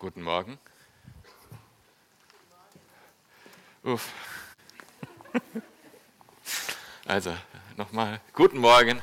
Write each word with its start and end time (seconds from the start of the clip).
Guten 0.00 0.22
Morgen. 0.22 0.56
Uff. 3.84 4.08
Also, 7.06 7.34
nochmal. 7.76 8.18
Guten 8.32 8.60
Morgen. 8.60 9.02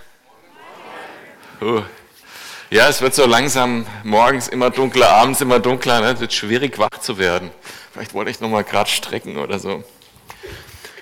Uh. 1.61 1.83
Ja, 2.71 2.89
es 2.89 2.99
wird 2.99 3.13
so 3.13 3.27
langsam 3.27 3.85
morgens 4.03 4.47
immer 4.47 4.71
dunkler, 4.71 5.09
abends 5.09 5.39
immer 5.39 5.59
dunkler. 5.59 6.01
Ne? 6.01 6.13
Es 6.13 6.19
wird 6.19 6.33
schwierig, 6.33 6.79
wach 6.79 6.99
zu 6.99 7.19
werden. 7.19 7.51
Vielleicht 7.93 8.15
wollte 8.15 8.31
ich 8.31 8.39
nochmal 8.39 8.63
gerade 8.63 8.89
strecken 8.89 9.37
oder 9.37 9.59
so. 9.59 9.83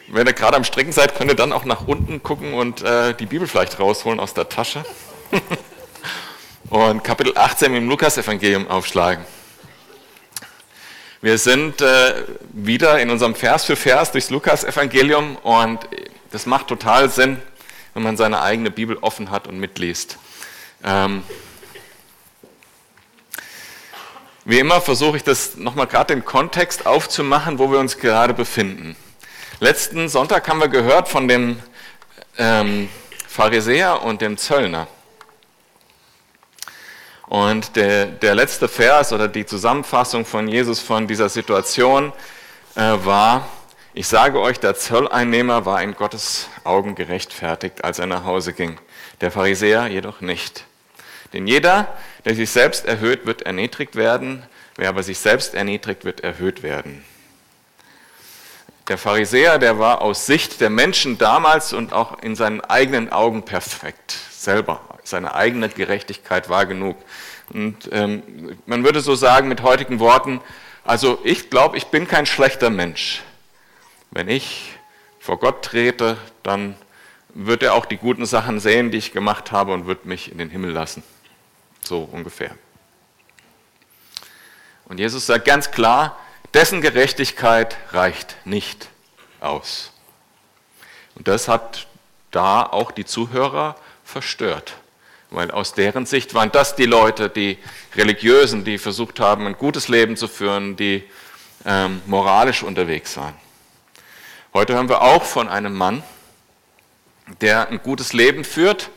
Wenn 0.09 0.27
ihr 0.27 0.33
gerade 0.33 0.57
am 0.57 0.65
Strecken 0.65 0.91
seid, 0.91 1.15
könnt 1.15 1.31
ihr 1.31 1.37
dann 1.37 1.53
auch 1.53 1.63
nach 1.63 1.87
unten 1.87 2.21
gucken 2.21 2.53
und 2.53 2.81
äh, 2.81 3.13
die 3.13 3.27
Bibel 3.27 3.47
vielleicht 3.47 3.79
rausholen 3.79 4.19
aus 4.19 4.33
der 4.33 4.49
Tasche. 4.49 4.83
und 6.69 7.01
Kapitel 7.01 7.37
18 7.37 7.73
im 7.73 7.87
Lukas-Evangelium 7.87 8.67
aufschlagen. 8.67 9.25
Wir 11.25 11.39
sind 11.39 11.81
äh, 11.81 12.23
wieder 12.53 12.99
in 12.99 13.09
unserem 13.09 13.33
Vers 13.33 13.65
für 13.65 13.75
Vers 13.75 14.11
durchs 14.11 14.29
Lukas-Evangelium 14.29 15.37
und 15.37 15.79
das 16.29 16.45
macht 16.45 16.67
total 16.67 17.09
Sinn, 17.09 17.41
wenn 17.95 18.03
man 18.03 18.15
seine 18.15 18.43
eigene 18.43 18.69
Bibel 18.69 18.99
offen 19.01 19.31
hat 19.31 19.47
und 19.47 19.59
mitliest. 19.59 20.19
Ähm, 20.83 21.23
wie 24.43 24.59
immer 24.59 24.81
versuche 24.81 25.17
ich 25.17 25.23
das 25.23 25.55
nochmal 25.55 25.87
gerade 25.87 26.13
den 26.13 26.23
Kontext 26.23 26.85
aufzumachen, 26.85 27.57
wo 27.57 27.71
wir 27.71 27.79
uns 27.79 27.97
gerade 27.97 28.35
befinden. 28.35 28.95
Letzten 29.59 30.09
Sonntag 30.09 30.47
haben 30.47 30.59
wir 30.59 30.67
gehört 30.67 31.09
von 31.09 31.27
dem 31.27 31.57
ähm, 32.37 32.87
Pharisäer 33.27 34.03
und 34.03 34.21
dem 34.21 34.37
Zöllner. 34.37 34.87
Und 37.27 37.75
der, 37.75 38.05
der 38.05 38.35
letzte 38.35 38.67
Vers 38.67 39.11
oder 39.11 39.27
die 39.27 39.45
Zusammenfassung 39.45 40.25
von 40.25 40.47
Jesus 40.47 40.79
von 40.79 41.07
dieser 41.07 41.29
Situation 41.29 42.13
äh, 42.75 42.81
war, 42.81 43.47
ich 43.93 44.07
sage 44.07 44.39
euch, 44.39 44.59
der 44.59 44.75
Zolleinnehmer 44.75 45.65
war 45.65 45.81
in 45.81 45.95
Gottes 45.95 46.49
Augen 46.63 46.95
gerechtfertigt, 46.95 47.83
als 47.83 47.97
er 47.97 48.05
nach 48.05 48.25
Hause 48.25 48.53
ging, 48.53 48.77
der 49.21 49.31
Pharisäer 49.31 49.87
jedoch 49.87 50.21
nicht. 50.21 50.65
Denn 51.33 51.47
jeder, 51.47 51.87
der 52.25 52.35
sich 52.35 52.49
selbst 52.49 52.85
erhöht, 52.85 53.25
wird 53.25 53.41
erniedrigt 53.41 53.95
werden, 53.95 54.43
wer 54.75 54.89
aber 54.89 55.01
sich 55.01 55.17
selbst 55.17 55.55
erniedrigt, 55.55 56.05
wird 56.05 56.21
erhöht 56.21 56.61
werden. 56.61 57.03
Der 58.87 58.99
Pharisäer, 58.99 59.57
der 59.57 59.79
war 59.79 60.01
aus 60.01 60.27
Sicht 60.27 60.61
der 60.61 60.69
Menschen 60.69 61.17
damals 61.17 61.73
und 61.73 61.91
auch 61.91 62.21
in 62.21 62.35
seinen 62.35 62.61
eigenen 62.61 63.11
Augen 63.11 63.43
perfekt, 63.43 64.15
selber 64.29 64.94
seine 65.05 65.35
eigene 65.35 65.69
Gerechtigkeit 65.69 66.49
war 66.49 66.65
genug. 66.65 66.97
Und 67.53 67.89
ähm, 67.91 68.57
man 68.65 68.83
würde 68.83 69.01
so 69.01 69.15
sagen 69.15 69.47
mit 69.47 69.61
heutigen 69.61 69.99
Worten, 69.99 70.41
also 70.83 71.19
ich 71.23 71.49
glaube, 71.49 71.77
ich 71.77 71.85
bin 71.87 72.07
kein 72.07 72.25
schlechter 72.25 72.69
Mensch. 72.69 73.21
Wenn 74.11 74.27
ich 74.27 74.73
vor 75.19 75.39
Gott 75.39 75.63
trete, 75.63 76.17
dann 76.43 76.75
wird 77.33 77.63
er 77.63 77.73
auch 77.73 77.85
die 77.85 77.97
guten 77.97 78.25
Sachen 78.25 78.59
sehen, 78.59 78.91
die 78.91 78.97
ich 78.97 79.11
gemacht 79.11 79.51
habe 79.51 79.73
und 79.73 79.87
wird 79.87 80.05
mich 80.05 80.31
in 80.31 80.37
den 80.37 80.49
Himmel 80.49 80.71
lassen. 80.71 81.03
So 81.83 82.07
ungefähr. 82.11 82.55
Und 84.85 84.99
Jesus 84.99 85.25
sagt 85.25 85.45
ganz 85.45 85.71
klar, 85.71 86.17
dessen 86.53 86.81
Gerechtigkeit 86.81 87.75
reicht 87.91 88.37
nicht 88.45 88.89
aus. 89.39 89.91
Und 91.15 91.27
das 91.27 91.47
hat 91.47 91.87
da 92.31 92.63
auch 92.63 92.91
die 92.91 93.05
Zuhörer 93.05 93.75
verstört. 94.03 94.75
Weil 95.35 95.51
aus 95.51 95.73
deren 95.73 96.05
Sicht 96.05 96.33
waren 96.33 96.49
das 96.53 96.77
die 96.77 96.85
Leute, 96.85 97.29
die 97.29 97.57
Religiösen, 97.97 98.63
die 98.63 98.77
versucht 98.77 99.19
haben, 99.19 99.45
ein 99.47 99.57
gutes 99.57 99.89
Leben 99.89 100.15
zu 100.15 100.29
führen, 100.29 100.77
die 100.77 101.03
ähm, 101.65 102.01
moralisch 102.05 102.63
unterwegs 102.63 103.17
waren. 103.17 103.33
Heute 104.53 104.75
hören 104.75 104.87
wir 104.87 105.01
auch 105.01 105.25
von 105.25 105.49
einem 105.49 105.73
Mann, 105.73 106.03
der 107.41 107.67
ein 107.67 107.81
gutes 107.83 108.13
Leben 108.13 108.45
führt, 108.45 108.89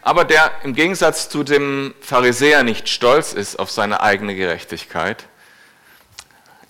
aber 0.00 0.24
der 0.24 0.52
im 0.62 0.76
Gegensatz 0.76 1.28
zu 1.28 1.42
dem 1.42 1.92
Pharisäer 2.00 2.62
nicht 2.62 2.88
stolz 2.88 3.32
ist 3.32 3.58
auf 3.58 3.72
seine 3.72 4.00
eigene 4.00 4.36
Gerechtigkeit, 4.36 5.26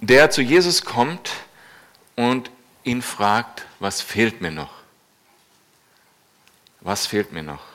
der 0.00 0.30
zu 0.30 0.40
Jesus 0.40 0.82
kommt 0.82 1.30
und 2.16 2.50
ihn 2.84 3.02
fragt, 3.02 3.66
was 3.80 4.00
fehlt 4.00 4.40
mir 4.40 4.50
noch? 4.50 4.72
Was 6.80 7.06
fehlt 7.06 7.32
mir 7.32 7.42
noch? 7.42 7.69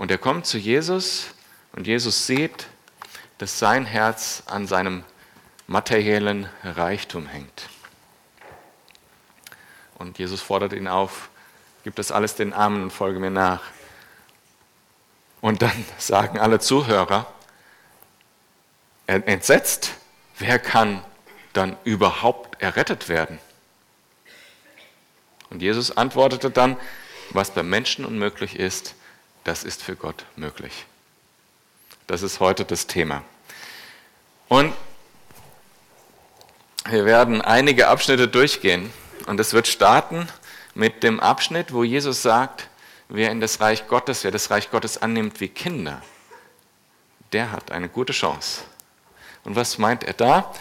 Und 0.00 0.10
er 0.10 0.16
kommt 0.16 0.46
zu 0.46 0.56
Jesus 0.56 1.26
und 1.72 1.86
Jesus 1.86 2.26
sieht, 2.26 2.68
dass 3.36 3.58
sein 3.58 3.84
Herz 3.84 4.42
an 4.46 4.66
seinem 4.66 5.04
materiellen 5.66 6.48
Reichtum 6.64 7.26
hängt. 7.26 7.68
Und 9.98 10.18
Jesus 10.18 10.40
fordert 10.40 10.72
ihn 10.72 10.88
auf, 10.88 11.28
gib 11.84 11.96
das 11.96 12.12
alles 12.12 12.34
den 12.34 12.54
Armen 12.54 12.84
und 12.84 12.92
folge 12.92 13.20
mir 13.20 13.30
nach. 13.30 13.60
Und 15.42 15.60
dann 15.60 15.84
sagen 15.98 16.38
alle 16.40 16.60
Zuhörer, 16.60 17.30
entsetzt, 19.06 19.96
wer 20.38 20.58
kann 20.58 21.04
dann 21.52 21.76
überhaupt 21.84 22.62
errettet 22.62 23.10
werden? 23.10 23.38
Und 25.50 25.60
Jesus 25.60 25.94
antwortete 25.94 26.50
dann, 26.50 26.78
was 27.32 27.50
bei 27.50 27.62
Menschen 27.62 28.06
unmöglich 28.06 28.58
ist, 28.58 28.94
das 29.44 29.64
ist 29.64 29.82
für 29.82 29.96
Gott 29.96 30.24
möglich. 30.36 30.86
Das 32.06 32.22
ist 32.22 32.40
heute 32.40 32.64
das 32.64 32.86
Thema. 32.86 33.22
Und 34.48 34.74
wir 36.88 37.04
werden 37.04 37.40
einige 37.40 37.88
Abschnitte 37.88 38.26
durchgehen 38.26 38.92
und 39.26 39.38
es 39.38 39.52
wird 39.52 39.68
starten 39.68 40.28
mit 40.74 41.02
dem 41.02 41.20
Abschnitt, 41.20 41.72
wo 41.72 41.84
Jesus 41.84 42.22
sagt, 42.22 42.68
wer 43.08 43.30
in 43.30 43.40
das 43.40 43.60
Reich 43.60 43.86
Gottes, 43.86 44.24
wer 44.24 44.30
das 44.30 44.50
Reich 44.50 44.70
Gottes 44.70 44.98
annimmt 44.98 45.40
wie 45.40 45.48
Kinder, 45.48 46.02
der 47.32 47.52
hat 47.52 47.70
eine 47.70 47.88
gute 47.88 48.12
Chance. 48.12 48.62
Und 49.44 49.56
was 49.56 49.78
meint 49.78 50.04
er 50.04 50.14
da? 50.14 50.52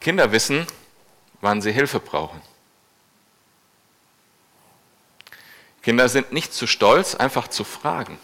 Kinder 0.00 0.32
wissen, 0.32 0.66
wann 1.40 1.62
sie 1.62 1.72
Hilfe 1.72 2.00
brauchen. 2.00 2.40
Kinder 5.82 6.08
sind 6.08 6.32
nicht 6.32 6.54
zu 6.54 6.66
stolz, 6.66 7.14
einfach 7.14 7.48
zu 7.48 7.64
fragen. 7.64 8.18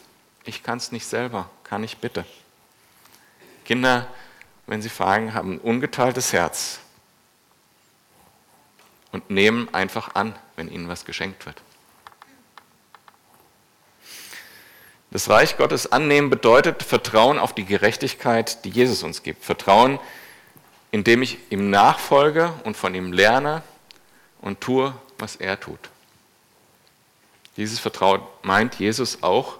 Ich 0.44 0.62
kann 0.62 0.78
es 0.78 0.92
nicht 0.92 1.06
selber, 1.06 1.50
kann 1.64 1.82
ich 1.82 1.98
bitte. 1.98 2.24
Kinder, 3.64 4.06
wenn 4.66 4.80
sie 4.80 4.88
fragen, 4.88 5.34
haben 5.34 5.54
ein 5.54 5.58
ungeteiltes 5.58 6.32
Herz 6.32 6.78
und 9.12 9.30
nehmen 9.30 9.72
einfach 9.74 10.14
an, 10.14 10.34
wenn 10.56 10.70
ihnen 10.70 10.88
was 10.88 11.04
geschenkt 11.04 11.46
wird. 11.46 11.60
Das 15.10 15.28
Reich 15.30 15.56
Gottes 15.56 15.90
annehmen 15.90 16.28
bedeutet 16.28 16.82
Vertrauen 16.82 17.38
auf 17.38 17.54
die 17.54 17.64
Gerechtigkeit, 17.64 18.64
die 18.64 18.70
Jesus 18.70 19.02
uns 19.02 19.22
gibt. 19.22 19.42
Vertrauen, 19.42 19.98
indem 20.90 21.22
ich 21.22 21.38
ihm 21.50 21.70
nachfolge 21.70 22.52
und 22.64 22.76
von 22.76 22.94
ihm 22.94 23.12
lerne 23.12 23.62
und 24.42 24.60
tue, 24.60 24.94
was 25.18 25.36
er 25.36 25.58
tut. 25.58 25.80
Dieses 27.58 27.80
Vertrauen 27.80 28.22
meint 28.42 28.76
Jesus 28.76 29.24
auch, 29.24 29.58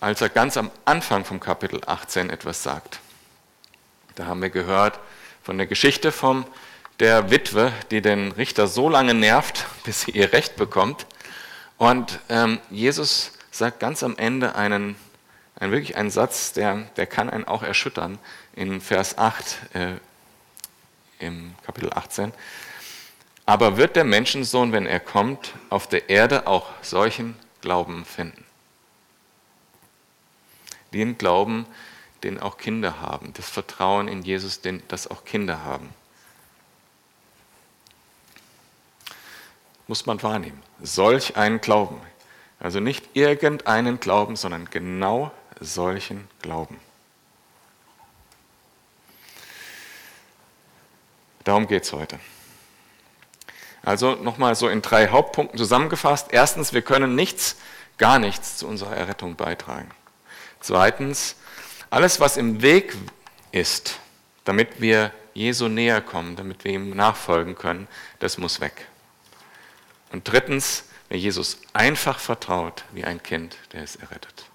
als 0.00 0.22
er 0.22 0.30
ganz 0.30 0.56
am 0.56 0.70
Anfang 0.86 1.26
vom 1.26 1.38
Kapitel 1.38 1.82
18 1.86 2.30
etwas 2.30 2.62
sagt. 2.62 3.00
Da 4.14 4.24
haben 4.24 4.40
wir 4.40 4.48
gehört 4.48 4.98
von 5.42 5.58
der 5.58 5.66
Geschichte 5.66 6.10
von 6.10 6.46
der 7.00 7.30
Witwe, 7.30 7.70
die 7.90 8.00
den 8.00 8.32
Richter 8.32 8.66
so 8.66 8.88
lange 8.88 9.12
nervt, 9.12 9.66
bis 9.84 10.00
sie 10.02 10.12
ihr 10.12 10.32
Recht 10.32 10.56
bekommt. 10.56 11.04
Und 11.76 12.18
ähm, 12.30 12.58
Jesus 12.70 13.32
sagt 13.50 13.78
ganz 13.78 14.02
am 14.02 14.16
Ende 14.16 14.54
einen, 14.54 14.96
einen 15.56 15.70
wirklich 15.70 15.98
einen 15.98 16.10
Satz, 16.10 16.54
der, 16.54 16.86
der 16.96 17.06
kann 17.06 17.28
einen 17.28 17.46
auch 17.46 17.62
erschüttern, 17.62 18.18
in 18.54 18.80
Vers 18.80 19.18
8 19.18 19.58
äh, 19.74 19.88
im 21.18 21.54
Kapitel 21.66 21.92
18. 21.92 22.32
Aber 23.46 23.76
wird 23.76 23.96
der 23.96 24.04
Menschensohn, 24.04 24.72
wenn 24.72 24.86
er 24.86 25.00
kommt, 25.00 25.52
auf 25.68 25.86
der 25.86 26.08
Erde 26.08 26.46
auch 26.46 26.70
solchen 26.82 27.36
Glauben 27.60 28.04
finden? 28.04 28.44
Den 30.92 31.18
Glauben, 31.18 31.66
den 32.22 32.40
auch 32.40 32.56
Kinder 32.56 33.00
haben, 33.00 33.32
das 33.34 33.50
Vertrauen 33.50 34.08
in 34.08 34.22
Jesus, 34.22 34.62
den, 34.62 34.82
das 34.88 35.06
auch 35.08 35.24
Kinder 35.24 35.64
haben. 35.64 35.90
Muss 39.86 40.06
man 40.06 40.22
wahrnehmen. 40.22 40.62
Solch 40.80 41.36
einen 41.36 41.60
Glauben. 41.60 42.00
Also 42.58 42.80
nicht 42.80 43.04
irgendeinen 43.12 44.00
Glauben, 44.00 44.36
sondern 44.36 44.70
genau 44.70 45.30
solchen 45.60 46.28
Glauben. 46.40 46.80
Darum 51.44 51.66
geht 51.66 51.82
es 51.82 51.92
heute. 51.92 52.18
Also 53.84 54.14
nochmal 54.14 54.54
so 54.54 54.68
in 54.68 54.82
drei 54.82 55.08
Hauptpunkten 55.08 55.58
zusammengefasst. 55.58 56.28
Erstens, 56.30 56.72
wir 56.72 56.82
können 56.82 57.14
nichts, 57.14 57.56
gar 57.98 58.18
nichts 58.18 58.56
zu 58.56 58.66
unserer 58.66 58.96
Errettung 58.96 59.36
beitragen. 59.36 59.90
Zweitens, 60.60 61.36
Alles, 61.94 62.18
was 62.18 62.36
im 62.36 62.60
Weg 62.60 62.96
ist, 63.52 64.00
damit 64.44 64.80
wir 64.80 65.12
Jesu 65.32 65.68
näher 65.68 66.00
kommen, 66.00 66.34
damit 66.34 66.64
wir 66.64 66.72
ihm 66.72 66.90
nachfolgen 66.90 67.54
können, 67.54 67.86
das 68.18 68.36
muss 68.36 68.60
weg. 68.60 68.88
Und 70.10 70.26
drittens, 70.26 70.86
wer 71.08 71.20
Jesus 71.20 71.60
einfach 71.72 72.18
vertraut 72.18 72.82
wie 72.92 73.04
ein 73.04 73.22
Kind, 73.22 73.56
der 73.72 73.84
ist 73.84 73.94
errettet. 74.02 74.46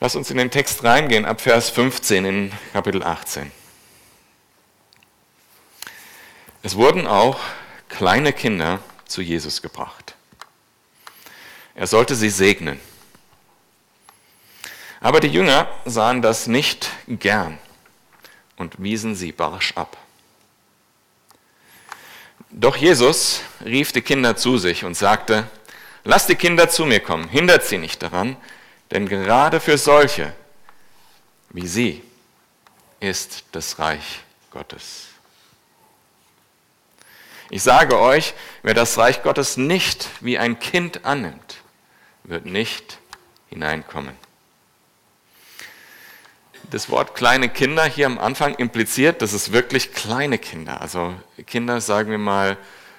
Lass 0.00 0.16
uns 0.16 0.30
in 0.30 0.38
den 0.38 0.50
Text 0.50 0.82
reingehen, 0.82 1.26
ab 1.26 1.42
Vers 1.42 1.68
15 1.68 2.24
in 2.24 2.52
Kapitel 2.72 3.02
18. 3.02 3.52
Es 6.66 6.74
wurden 6.74 7.06
auch 7.06 7.38
kleine 7.88 8.32
Kinder 8.32 8.80
zu 9.06 9.22
Jesus 9.22 9.62
gebracht. 9.62 10.16
Er 11.76 11.86
sollte 11.86 12.16
sie 12.16 12.28
segnen. 12.28 12.80
Aber 15.00 15.20
die 15.20 15.28
Jünger 15.28 15.68
sahen 15.84 16.22
das 16.22 16.48
nicht 16.48 16.90
gern 17.06 17.56
und 18.56 18.82
wiesen 18.82 19.14
sie 19.14 19.30
barsch 19.30 19.74
ab. 19.76 19.96
Doch 22.50 22.74
Jesus 22.74 23.42
rief 23.64 23.92
die 23.92 24.02
Kinder 24.02 24.36
zu 24.36 24.58
sich 24.58 24.84
und 24.84 24.96
sagte, 24.96 25.48
Lasst 26.02 26.28
die 26.28 26.34
Kinder 26.34 26.68
zu 26.68 26.84
mir 26.84 26.98
kommen, 26.98 27.28
hindert 27.28 27.64
sie 27.64 27.78
nicht 27.78 28.02
daran, 28.02 28.36
denn 28.90 29.08
gerade 29.08 29.60
für 29.60 29.78
solche 29.78 30.32
wie 31.50 31.68
sie 31.68 32.02
ist 32.98 33.44
das 33.52 33.78
Reich 33.78 34.24
Gottes. 34.50 35.15
Ich 37.50 37.62
sage 37.62 37.98
euch, 37.98 38.34
wer 38.62 38.74
das 38.74 38.98
Reich 38.98 39.22
Gottes 39.22 39.56
nicht 39.56 40.08
wie 40.20 40.38
ein 40.38 40.58
Kind 40.58 41.04
annimmt, 41.04 41.58
wird 42.24 42.44
nicht 42.44 42.98
hineinkommen. 43.48 44.14
Das 46.70 46.90
Wort 46.90 47.14
kleine 47.14 47.48
Kinder 47.48 47.84
hier 47.84 48.06
am 48.06 48.18
Anfang 48.18 48.54
impliziert, 48.56 49.22
dass 49.22 49.32
es 49.32 49.52
wirklich 49.52 49.92
kleine 49.92 50.38
Kinder, 50.38 50.80
also 50.80 51.14
Kinder, 51.46 51.80
sagen 51.80 52.10
wir 52.10 52.18
mal, 52.18 52.56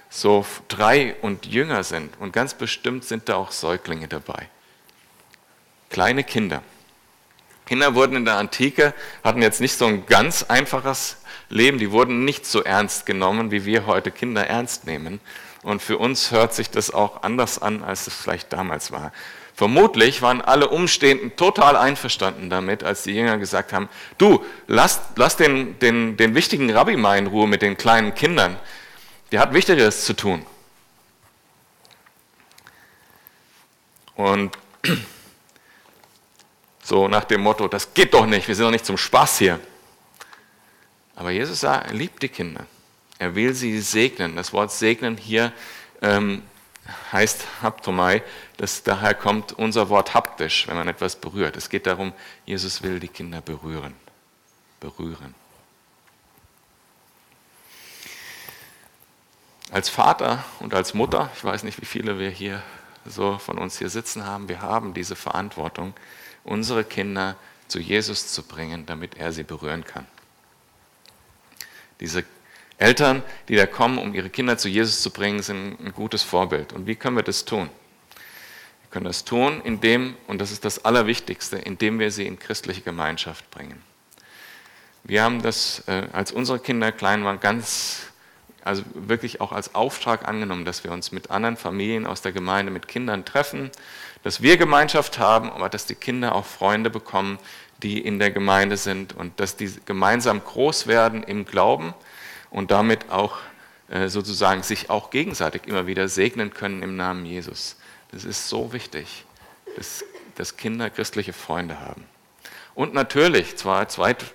so 0.09 0.45
drei 0.69 1.15
und 1.21 1.45
jünger 1.45 1.83
sind. 1.83 2.17
Und 2.19 2.31
ganz 2.31 2.53
bestimmt 2.53 3.03
sind 3.03 3.27
da 3.27 3.35
auch 3.35 3.51
Säuglinge 3.51 4.07
dabei. 4.07 4.47
Kleine 5.89 6.23
Kinder. 6.23 6.63
Kinder 7.65 7.95
wurden 7.95 8.15
in 8.15 8.25
der 8.25 8.37
Antike, 8.37 8.93
hatten 9.23 9.41
jetzt 9.41 9.59
nicht 9.59 9.77
so 9.77 9.85
ein 9.85 10.05
ganz 10.05 10.43
einfaches 10.43 11.17
Leben, 11.49 11.77
die 11.77 11.91
wurden 11.91 12.25
nicht 12.25 12.45
so 12.45 12.63
ernst 12.63 13.05
genommen, 13.05 13.51
wie 13.51 13.65
wir 13.65 13.85
heute 13.85 14.11
Kinder 14.11 14.45
ernst 14.45 14.85
nehmen. 14.85 15.19
Und 15.63 15.81
für 15.81 15.97
uns 15.97 16.31
hört 16.31 16.53
sich 16.53 16.69
das 16.69 16.93
auch 16.93 17.23
anders 17.23 17.61
an, 17.61 17.83
als 17.83 18.07
es 18.07 18.13
vielleicht 18.13 18.53
damals 18.53 18.91
war. 18.91 19.11
Vermutlich 19.57 20.21
waren 20.21 20.41
alle 20.41 20.69
Umstehenden 20.69 21.35
total 21.35 21.75
einverstanden 21.75 22.49
damit, 22.49 22.83
als 22.83 23.03
die 23.03 23.13
Jünger 23.13 23.39
gesagt 23.39 23.73
haben, 23.73 23.89
du, 24.19 24.45
lass, 24.67 25.01
lass 25.15 25.35
den, 25.35 25.79
den, 25.79 26.15
den 26.15 26.35
wichtigen 26.35 26.69
Rabbi 26.69 26.95
mal 26.95 27.17
in 27.17 27.25
Ruhe 27.25 27.47
mit 27.47 27.63
den 27.63 27.75
kleinen 27.75 28.13
Kindern. 28.13 28.57
Der 29.31 29.39
hat 29.39 29.53
Wichtigeres 29.53 30.05
zu 30.05 30.13
tun. 30.13 30.45
Und 34.15 34.57
so 36.83 37.07
nach 37.07 37.23
dem 37.23 37.41
Motto, 37.41 37.67
das 37.67 37.93
geht 37.93 38.13
doch 38.13 38.25
nicht, 38.25 38.47
wir 38.47 38.53
sind 38.53 38.65
doch 38.65 38.71
nicht 38.71 38.85
zum 38.85 38.97
Spaß 38.97 39.39
hier. 39.39 39.59
Aber 41.17 41.31
Jesus 41.31 41.61
sagt, 41.61 41.87
er 41.87 41.93
liebt 41.93 42.21
die 42.21 42.29
Kinder. 42.29 42.67
Er 43.17 43.33
will 43.33 43.55
sie 43.55 43.79
segnen. 43.79 44.35
Das 44.35 44.53
Wort 44.53 44.71
segnen 44.71 45.17
hier 45.17 45.51
ähm, 46.03 46.43
heißt 47.11 47.43
Haptomai, 47.63 48.21
das 48.57 48.83
daher 48.83 49.15
kommt 49.15 49.51
unser 49.51 49.89
Wort 49.89 50.13
haptisch, 50.13 50.67
wenn 50.67 50.77
man 50.77 50.87
etwas 50.87 51.15
berührt. 51.15 51.57
Es 51.57 51.69
geht 51.69 51.87
darum, 51.87 52.13
Jesus 52.45 52.83
will 52.83 52.99
die 52.99 53.07
Kinder 53.07 53.41
berühren. 53.41 53.95
Berühren. 54.79 55.33
Als 59.71 59.89
Vater 59.89 60.45
und 60.59 60.75
als 60.75 60.93
Mutter, 60.93 61.31
ich 61.35 61.43
weiß 61.43 61.63
nicht, 61.63 61.81
wie 61.81 61.85
viele 61.85 62.19
wir 62.19 62.29
hier 62.29 62.61
so 63.05 63.39
von 63.39 63.57
uns 63.57 63.79
hier 63.79 63.89
sitzen 63.89 64.23
haben, 64.23 64.49
wir 64.49 64.61
haben 64.61 64.93
diese 64.93 65.15
Verantwortung, 65.15 65.95
unsere 66.43 66.83
Kinder 66.83 67.35
zu 67.67 67.79
Jesus 67.79 68.31
zu 68.31 68.43
bringen, 68.43 68.85
damit 68.85 69.17
er 69.17 69.33
sie 69.33 69.43
berühren 69.43 69.83
kann. 69.83 70.05
Diese 71.99 72.23
Eltern, 72.77 73.23
die 73.47 73.55
da 73.55 73.65
kommen, 73.65 73.97
um 73.97 74.13
ihre 74.13 74.29
Kinder 74.29 74.57
zu 74.57 74.69
Jesus 74.69 75.01
zu 75.01 75.09
bringen, 75.09 75.41
sind 75.41 75.79
ein 75.79 75.93
gutes 75.93 76.23
Vorbild. 76.23 76.73
Und 76.73 76.85
wie 76.85 76.95
können 76.95 77.15
wir 77.15 77.23
das 77.23 77.45
tun? 77.45 77.69
Wir 78.81 78.91
können 78.91 79.05
das 79.05 79.25
tun, 79.25 79.61
indem, 79.63 80.15
und 80.27 80.39
das 80.39 80.51
ist 80.51 80.63
das 80.63 80.85
Allerwichtigste, 80.85 81.57
indem 81.57 81.99
wir 81.99 82.11
sie 82.11 82.25
in 82.25 82.39
christliche 82.39 82.81
Gemeinschaft 82.81 83.49
bringen. 83.51 83.81
Wir 85.03 85.23
haben 85.23 85.41
das, 85.41 85.83
äh, 85.87 86.03
als 86.11 86.31
unsere 86.31 86.59
Kinder 86.59 86.91
klein 86.91 87.23
waren, 87.23 87.39
ganz, 87.39 88.07
also 88.63 88.83
wirklich 88.93 89.41
auch 89.41 89.51
als 89.53 89.73
Auftrag 89.73 90.27
angenommen, 90.27 90.65
dass 90.65 90.83
wir 90.83 90.91
uns 90.91 91.11
mit 91.11 91.31
anderen 91.31 91.57
Familien 91.57 92.05
aus 92.05 92.21
der 92.21 92.31
Gemeinde, 92.31 92.71
mit 92.71 92.87
Kindern 92.87 93.25
treffen, 93.25 93.71
dass 94.23 94.41
wir 94.41 94.57
Gemeinschaft 94.57 95.17
haben, 95.17 95.49
aber 95.49 95.69
dass 95.69 95.85
die 95.85 95.95
Kinder 95.95 96.35
auch 96.35 96.45
Freunde 96.45 96.89
bekommen, 96.89 97.39
die 97.83 97.99
in 97.99 98.19
der 98.19 98.31
Gemeinde 98.31 98.77
sind 98.77 99.15
und 99.15 99.39
dass 99.39 99.55
die 99.55 99.71
gemeinsam 99.85 100.43
groß 100.43 100.87
werden 100.87 101.23
im 101.23 101.45
Glauben 101.45 101.93
und 102.49 102.71
damit 102.71 103.09
auch 103.09 103.37
äh, 103.89 104.07
sozusagen 104.07 104.63
sich 104.63 104.89
auch 104.89 105.09
gegenseitig 105.09 105.67
immer 105.67 105.87
wieder 105.87 106.07
segnen 106.07 106.53
können 106.53 106.81
im 106.81 106.95
Namen 106.95 107.25
Jesus. 107.25 107.77
Das 108.11 108.25
ist 108.25 108.49
so 108.49 108.73
wichtig, 108.73 109.25
dass, 109.75 110.03
dass 110.35 110.57
Kinder 110.57 110.89
christliche 110.89 111.33
Freunde 111.33 111.79
haben. 111.79 112.05
Und 112.73 112.93
natürlich, 112.93 113.57
zwar 113.57 113.87
zweit, 113.89 114.25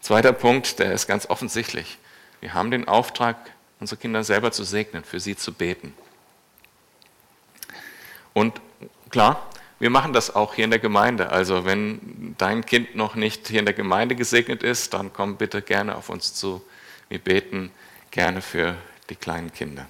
zweiter 0.00 0.32
Punkt, 0.32 0.78
der 0.78 0.92
ist 0.92 1.06
ganz 1.06 1.28
offensichtlich. 1.28 1.98
Wir 2.40 2.54
haben 2.54 2.70
den 2.70 2.88
Auftrag, 2.88 3.36
unsere 3.80 4.00
Kinder 4.00 4.24
selber 4.24 4.52
zu 4.52 4.64
segnen, 4.64 5.04
für 5.04 5.20
sie 5.20 5.36
zu 5.36 5.52
beten. 5.52 5.94
Und 8.32 8.60
Klar, 9.12 9.46
wir 9.82 9.90
machen 9.90 10.12
das 10.12 10.32
auch 10.36 10.54
hier 10.54 10.64
in 10.64 10.70
der 10.70 10.78
Gemeinde. 10.78 11.30
Also 11.32 11.64
wenn 11.64 12.36
dein 12.38 12.64
Kind 12.64 12.94
noch 12.94 13.16
nicht 13.16 13.48
hier 13.48 13.58
in 13.58 13.64
der 13.64 13.74
Gemeinde 13.74 14.14
gesegnet 14.14 14.62
ist, 14.62 14.94
dann 14.94 15.12
komm 15.12 15.38
bitte 15.38 15.60
gerne 15.60 15.96
auf 15.96 16.08
uns 16.08 16.34
zu. 16.34 16.62
Wir 17.08 17.18
beten 17.18 17.72
gerne 18.12 18.42
für 18.42 18.76
die 19.10 19.16
kleinen 19.16 19.52
Kinder. 19.52 19.88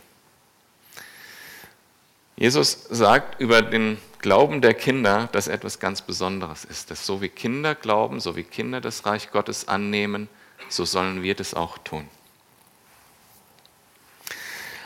Jesus 2.36 2.86
sagt 2.88 3.38
über 3.38 3.60
den 3.60 3.98
Glauben 4.20 4.62
der 4.62 4.72
Kinder, 4.72 5.28
dass 5.30 5.46
etwas 5.46 5.78
ganz 5.78 6.00
Besonderes 6.00 6.64
ist. 6.64 6.90
Dass 6.90 7.04
so 7.04 7.20
wie 7.20 7.28
Kinder 7.28 7.74
glauben, 7.74 8.18
so 8.18 8.34
wie 8.34 8.44
Kinder 8.44 8.80
das 8.80 9.04
Reich 9.04 9.30
Gottes 9.30 9.68
annehmen, 9.68 10.30
so 10.70 10.86
sollen 10.86 11.22
wir 11.22 11.34
das 11.34 11.52
auch 11.52 11.76
tun. 11.76 12.08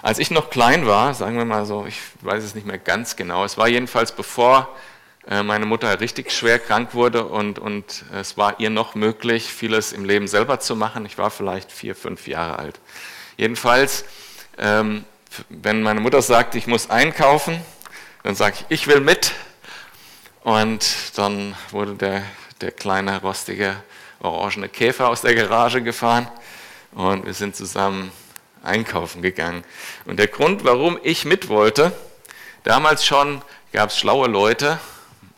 Als 0.03 0.19
ich 0.19 0.33
noch 0.33 0.51
klein 0.51 0.85
war, 0.85 1.15
sagen 1.15 1.37
wir 1.37 1.45
mal 1.45 1.65
so, 1.65 1.87
ich 1.87 2.01
weiß 2.23 2.43
es 2.43 2.57
nicht 2.57 2.67
mehr 2.67 2.79
ganz 2.79 3.15
genau, 3.15 3.45
es 3.45 3.57
war 3.57 3.69
jedenfalls 3.69 4.11
bevor 4.11 4.69
meine 5.29 5.67
Mutter 5.67 6.01
richtig 6.01 6.31
schwer 6.31 6.61
krank 6.61 6.95
wurde 6.95 7.25
und, 7.25 7.59
und 7.59 8.05
es 8.15 8.37
war 8.37 8.61
ihr 8.61 8.71
noch 8.71 8.95
möglich, 8.95 9.53
vieles 9.53 9.93
im 9.93 10.05
Leben 10.05 10.29
selber 10.29 10.61
zu 10.61 10.77
machen. 10.77 11.05
Ich 11.05 11.19
war 11.19 11.31
vielleicht 11.31 11.73
vier, 11.73 11.97
fünf 11.97 12.29
Jahre 12.29 12.61
alt. 12.61 12.81
Jedenfalls, 13.37 14.05
ähm, 14.57 15.05
wenn 15.49 15.83
meine 15.83 16.01
Mutter 16.01 16.23
sagt, 16.23 16.55
ich 16.55 16.69
muss 16.69 16.91
einkaufen, 16.91 17.61
dann 18.23 18.37
sage 18.37 18.57
ich, 18.59 18.81
ich 18.83 18.87
will 18.87 19.01
mit. 19.01 19.33
Und 20.45 20.87
dann 21.17 21.57
wurde 21.71 21.95
der, 21.95 22.23
der 22.61 22.71
kleine, 22.71 23.21
rostige, 23.21 23.75
orangene 24.21 24.69
Käfer 24.69 25.09
aus 25.09 25.23
der 25.23 25.35
Garage 25.35 25.83
gefahren 25.83 26.29
und 26.93 27.27
wir 27.27 27.35
sind 27.35 27.57
zusammen 27.57 28.13
einkaufen 28.63 29.23
gegangen. 29.23 29.65
Und 30.05 30.19
der 30.19 30.29
Grund, 30.29 30.65
warum 30.65 30.99
ich 31.03 31.25
mit 31.25 31.49
wollte, 31.49 31.93
damals 32.63 33.05
schon 33.05 33.43
gab 33.73 33.91
es 33.91 33.99
schlaue 33.99 34.29
Leute 34.29 34.79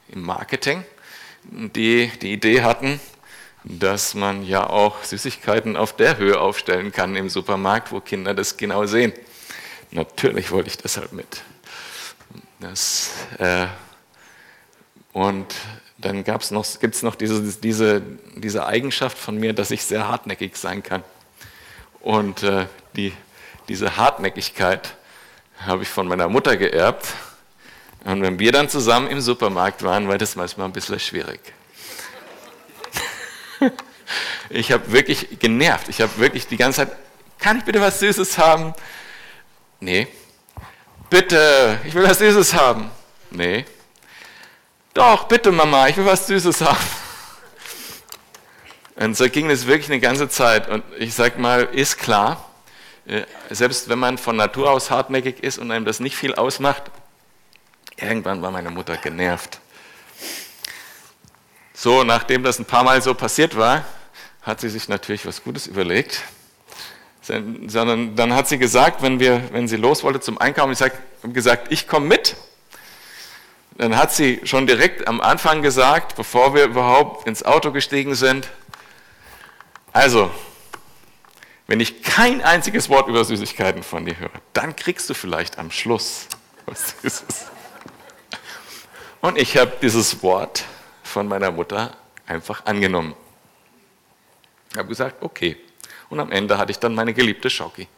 im 0.09 0.23
Marketing, 0.23 0.85
die 1.45 2.11
die 2.21 2.33
Idee 2.33 2.63
hatten, 2.63 3.01
dass 3.65 4.15
man 4.15 4.45
ja 4.45 4.69
auch 4.69 5.03
Süßigkeiten 5.03 5.77
auf 5.77 5.95
der 5.95 6.17
Höhe 6.17 6.39
aufstellen 6.39 6.93
kann 6.93 7.17
im 7.17 7.29
Supermarkt, 7.29 7.93
wo 7.93 8.01
Kinder 8.01 8.35
das 8.35 8.57
genau 8.57 8.87
sehen. 8.87 9.13
Natürlich 9.91 10.51
wollte 10.51 10.69
ich 10.71 10.79
deshalb 10.79 11.13
mit. 11.13 11.43
Das, 12.61 13.11
äh, 13.39 13.67
und 15.13 15.55
dann 15.99 16.25
noch, 16.51 16.81
gibt 16.81 16.95
es 16.95 17.03
noch 17.03 17.15
diese, 17.15 17.43
diese, 17.43 18.03
diese 18.37 18.67
Eigenschaft 18.67 19.19
von 19.19 19.37
mir, 19.37 19.53
dass 19.53 19.71
ich 19.71 19.85
sehr 19.85 20.09
hartnäckig 20.09 20.57
sein 20.57 20.83
kann. 20.83 21.03
Und 22.01 22.43
äh, 22.43 22.67
die, 22.95 23.13
diese 23.69 23.97
Hartnäckigkeit 23.97 24.95
habe 25.59 25.83
ich 25.83 25.89
von 25.89 26.07
meiner 26.07 26.29
Mutter 26.29 26.57
geerbt. 26.57 27.15
Und 28.05 28.23
wenn 28.23 28.39
wir 28.39 28.53
dann 28.53 28.69
zusammen 28.69 29.09
im 29.09 29.21
Supermarkt 29.21 29.83
waren, 29.83 30.09
war 30.09 30.19
das 30.19 30.37
manchmal 30.37 30.67
ein 30.67 30.73
bisschen 30.73 31.01
schwierig. 31.01 31.41
Ich 34.51 34.73
habe 34.73 34.93
wirklich 34.93 35.39
genervt. 35.39 35.91
Ich 35.91 36.01
habe 36.01 36.17
wirklich 36.17 36.47
die 36.47 36.57
ganze 36.57 36.87
Zeit, 36.87 36.97
kann 37.39 37.59
ich 37.59 37.65
bitte 37.65 37.83
was 37.83 38.01
Süßes 38.01 38.39
haben? 38.39 38.73
Nee. 39.81 40.09
Bitte, 41.11 41.79
ich 41.85 41.95
will 41.95 42.05
was 42.05 42.19
Süßes 42.19 42.55
haben. 42.55 42.91
Nee. 43.31 43.65
Doch, 44.95 45.25
bitte 45.25 45.53
Mama, 45.53 45.89
ich 45.89 45.97
will 45.97 46.07
was 46.07 46.27
Süßes 46.27 46.63
haben. 46.63 46.79
Und 48.97 49.17
so 49.17 49.29
ging 49.29 49.51
es 49.51 49.67
wirklich 49.67 49.91
eine 49.91 50.01
ganze 50.01 50.29
Zeit. 50.29 50.69
Und 50.69 50.83
ich 50.99 51.15
sag 51.15 51.39
mal, 51.39 51.65
ist 51.65 51.99
klar, 51.99 52.45
äh, 53.07 53.23
selbst 53.51 53.89
wenn 53.89 53.99
man 53.99 54.19
von 54.19 54.37
Natur 54.37 54.71
aus 54.71 54.91
hartnäckig 54.91 55.43
ist 55.43 55.59
und 55.59 55.71
einem 55.71 55.85
das 55.85 56.01
nicht 56.01 56.17
viel 56.17 56.35
ausmacht, 56.35 56.91
irgendwann 58.01 58.43
war 58.43 58.51
meine 58.51 58.71
Mutter 58.71 58.97
genervt. 58.97 59.61
So, 61.75 62.03
nachdem 62.05 62.43
das 62.43 62.59
ein 62.59 62.65
paar 62.65 62.85
Mal 62.85 63.01
so 63.03 63.15
passiert 63.15 63.57
war, 63.57 63.85
hat 64.43 64.61
sie 64.61 64.69
sich 64.69 64.89
natürlich 64.89 65.27
was 65.27 65.45
Gutes 65.45 65.67
überlegt. 65.67 66.23
Sondern 67.23 68.17
dann 68.17 68.33
hat 68.33 68.49
sie 68.49 68.59
gesagt, 68.59 69.03
wenn, 69.03 69.21
wir, 69.21 69.53
wenn 69.53 69.69
sie 69.69 69.77
los 69.77 70.03
wollte 70.03 70.21
zum 70.21 70.39
Einkaufen, 70.39 70.73
ich 70.73 70.81
habe 70.81 70.93
gesagt, 71.33 71.71
ich 71.71 71.87
komme 71.87 72.07
mit. 72.07 72.37
Dann 73.77 73.97
hat 73.97 74.13
sie 74.13 74.41
schon 74.45 74.67
direkt 74.67 75.07
am 75.07 75.21
Anfang 75.21 75.63
gesagt, 75.63 76.17
bevor 76.17 76.55
wir 76.55 76.65
überhaupt 76.65 77.29
ins 77.29 77.45
Auto 77.45 77.71
gestiegen 77.71 78.15
sind, 78.15 78.49
also, 79.93 80.31
wenn 81.67 81.81
ich 81.81 82.03
kein 82.03 82.41
einziges 82.43 82.89
Wort 82.89 83.09
über 83.09 83.25
Süßigkeiten 83.25 83.83
von 83.83 84.05
dir 84.05 84.19
höre, 84.19 84.31
dann 84.53 84.75
kriegst 84.75 85.09
du 85.11 85.15
vielleicht 85.15 85.59
am 85.59 85.71
Schluss 85.71 86.27
was 86.67 86.95
Süßes. 87.03 87.47
Und 89.21 89.37
ich 89.37 89.57
habe 89.57 89.73
dieses 89.83 90.23
Wort 90.23 90.65
von 91.03 91.27
meiner 91.27 91.51
Mutter 91.51 91.97
einfach 92.27 92.67
angenommen. 92.67 93.15
Ich 94.71 94.77
habe 94.77 94.89
gesagt, 94.89 95.23
okay. 95.23 95.57
Und 96.09 96.21
am 96.21 96.31
Ende 96.31 96.59
hatte 96.59 96.71
ich 96.71 96.79
dann 96.79 96.95
meine 96.95 97.13
geliebte 97.13 97.51
Schoki. 97.51 97.89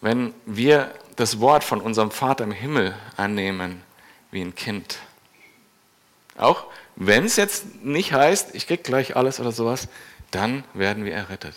Wenn 0.00 0.34
wir 0.46 0.94
das 1.16 1.40
Wort 1.40 1.64
von 1.64 1.80
unserem 1.80 2.10
Vater 2.10 2.44
im 2.44 2.52
Himmel 2.52 2.96
annehmen 3.16 3.82
wie 4.30 4.40
ein 4.40 4.54
Kind, 4.54 4.98
auch 6.36 6.66
wenn 6.94 7.24
es 7.24 7.36
jetzt 7.36 7.82
nicht 7.82 8.12
heißt, 8.12 8.54
ich 8.54 8.66
krieg 8.66 8.84
gleich 8.84 9.16
alles 9.16 9.40
oder 9.40 9.52
sowas, 9.52 9.88
dann 10.30 10.64
werden 10.74 11.04
wir 11.04 11.14
errettet. 11.14 11.54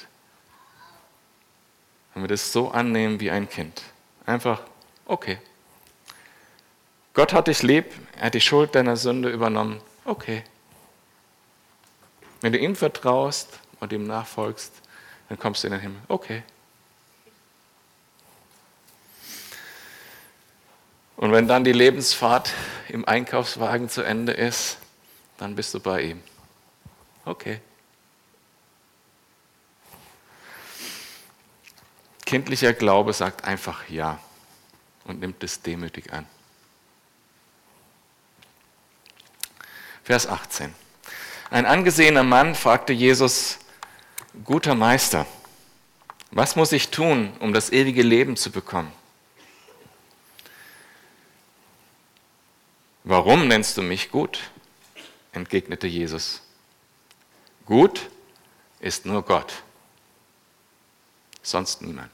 Wenn 2.14 2.24
wir 2.24 2.28
das 2.28 2.52
so 2.52 2.72
annehmen 2.72 3.20
wie 3.20 3.30
ein 3.30 3.50
Kind. 3.50 3.84
Einfach, 4.26 4.62
okay. 5.06 5.38
Gott 7.14 7.34
hat 7.34 7.48
dich 7.48 7.62
lieb, 7.62 7.86
er 8.18 8.28
hat 8.28 8.34
die 8.34 8.42
Schuld 8.42 8.74
deiner 8.74 8.96
Sünde 8.96 9.30
übernommen. 9.30 9.82
Okay. 10.06 10.44
Wenn 12.40 12.54
du 12.54 12.60
ihm 12.60 12.76
vertraust 12.76 13.60
und 13.80 13.92
ihm 13.92 14.08
nachfolgst, 14.08 14.74
dann 15.30 15.38
kommst 15.38 15.64
du 15.64 15.68
in 15.68 15.74
den 15.74 15.82
Himmel. 15.82 16.02
Okay. 16.08 16.44
Und 21.18 21.32
wenn 21.32 21.48
dann 21.48 21.64
die 21.64 21.74
Lebensfahrt 21.74 22.52
im 22.88 23.06
Einkaufswagen 23.06 23.90
zu 23.90 24.02
Ende 24.02 24.32
ist, 24.32 24.78
dann 25.38 25.56
bist 25.56 25.74
du 25.74 25.80
bei 25.80 26.02
ihm. 26.02 26.24
Okay. 27.26 27.62
Kindlicher 32.26 32.74
Glaube 32.74 33.14
sagt 33.14 33.44
einfach 33.44 33.88
Ja 33.90 34.18
und 35.04 35.20
nimmt 35.20 35.44
es 35.44 35.62
demütig 35.62 36.12
an. 36.12 36.26
Vers 40.12 40.28
18. 40.28 40.76
Ein 41.52 41.66
angesehener 41.66 42.24
Mann 42.24 42.54
fragte 42.54 42.92
Jesus, 42.92 43.60
guter 44.44 44.76
Meister, 44.76 45.26
was 46.32 46.58
muss 46.58 46.74
ich 46.74 46.90
tun, 46.90 47.32
um 47.40 47.54
das 47.54 47.72
ewige 47.72 48.04
Leben 48.04 48.36
zu 48.36 48.52
bekommen? 48.52 48.92
Warum 53.06 53.48
nennst 53.48 53.78
du 53.78 53.84
mich 53.84 54.12
gut? 54.12 54.52
entgegnete 55.32 55.88
Jesus. 55.88 56.42
Gut 57.66 58.10
ist 58.82 59.06
nur 59.06 59.24
Gott, 59.24 59.64
sonst 61.42 61.82
niemand. 61.84 62.12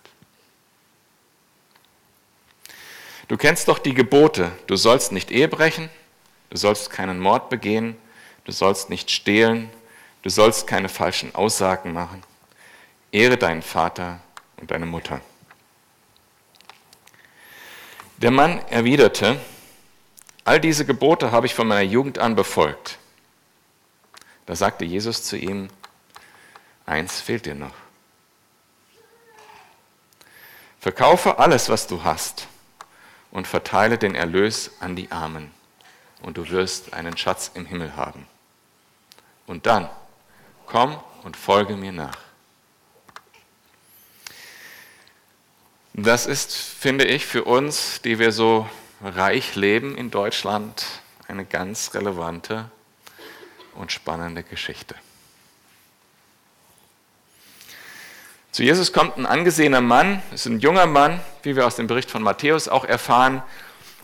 Du 3.27 3.37
kennst 3.37 3.67
doch 3.67 3.79
die 3.79 3.95
Gebote, 3.95 4.51
du 4.67 4.75
sollst 4.75 5.11
nicht 5.11 5.31
Ehe 5.31 5.47
brechen, 5.47 5.89
du 6.49 6.57
sollst 6.57 6.89
keinen 6.89 7.19
Mord 7.19 7.49
begehen, 7.49 7.97
du 8.45 8.51
sollst 8.51 8.89
nicht 8.89 9.11
stehlen, 9.11 9.69
du 10.21 10.29
sollst 10.29 10.67
keine 10.67 10.89
falschen 10.89 11.35
Aussagen 11.35 11.93
machen. 11.93 12.23
Ehre 13.11 13.37
deinen 13.37 13.61
Vater 13.61 14.19
und 14.57 14.71
deine 14.71 14.85
Mutter. 14.85 15.21
Der 18.17 18.31
Mann 18.31 18.59
erwiderte, 18.69 19.39
all 20.43 20.59
diese 20.59 20.85
Gebote 20.85 21.31
habe 21.31 21.45
ich 21.45 21.53
von 21.53 21.67
meiner 21.67 21.81
Jugend 21.81 22.17
an 22.19 22.35
befolgt. 22.35 22.97
Da 24.45 24.55
sagte 24.55 24.85
Jesus 24.85 25.23
zu 25.23 25.37
ihm, 25.37 25.67
eins 26.85 27.21
fehlt 27.21 27.45
dir 27.45 27.55
noch. 27.55 27.75
Verkaufe 30.79 31.37
alles, 31.37 31.69
was 31.69 31.85
du 31.87 32.03
hast 32.03 32.47
und 33.31 33.45
verteile 33.45 33.97
den 33.97 34.15
Erlös 34.15 34.71
an 34.79 34.95
die 34.95 35.11
Armen 35.11 35.51
und 36.21 36.37
du 36.37 36.49
wirst 36.49 36.93
einen 36.93 37.17
Schatz 37.17 37.51
im 37.53 37.65
Himmel 37.65 37.95
haben. 37.95 38.27
Und 39.45 39.65
dann 39.65 39.89
komm 40.65 40.99
und 41.23 41.37
folge 41.37 41.75
mir 41.75 41.91
nach. 41.91 42.17
Das 45.93 46.27
ist, 46.27 46.53
finde 46.55 47.05
ich, 47.05 47.25
für 47.25 47.43
uns, 47.43 48.01
die 48.03 48.19
wir 48.19 48.31
so 48.31 48.69
reich 49.01 49.55
leben 49.55 49.97
in 49.97 50.11
Deutschland, 50.11 50.85
eine 51.27 51.43
ganz 51.43 51.93
relevante 51.93 52.69
und 53.73 53.91
spannende 53.91 54.43
Geschichte. 54.43 54.95
Zu 58.51 58.63
Jesus 58.63 58.91
kommt 58.91 59.17
ein 59.17 59.25
angesehener 59.25 59.81
Mann, 59.81 60.21
ist 60.31 60.45
ein 60.45 60.59
junger 60.59 60.87
Mann, 60.87 61.19
wie 61.43 61.55
wir 61.55 61.67
aus 61.67 61.75
dem 61.75 61.87
Bericht 61.87 62.09
von 62.09 62.23
Matthäus 62.23 62.67
auch 62.67 62.85
erfahren. 62.85 63.43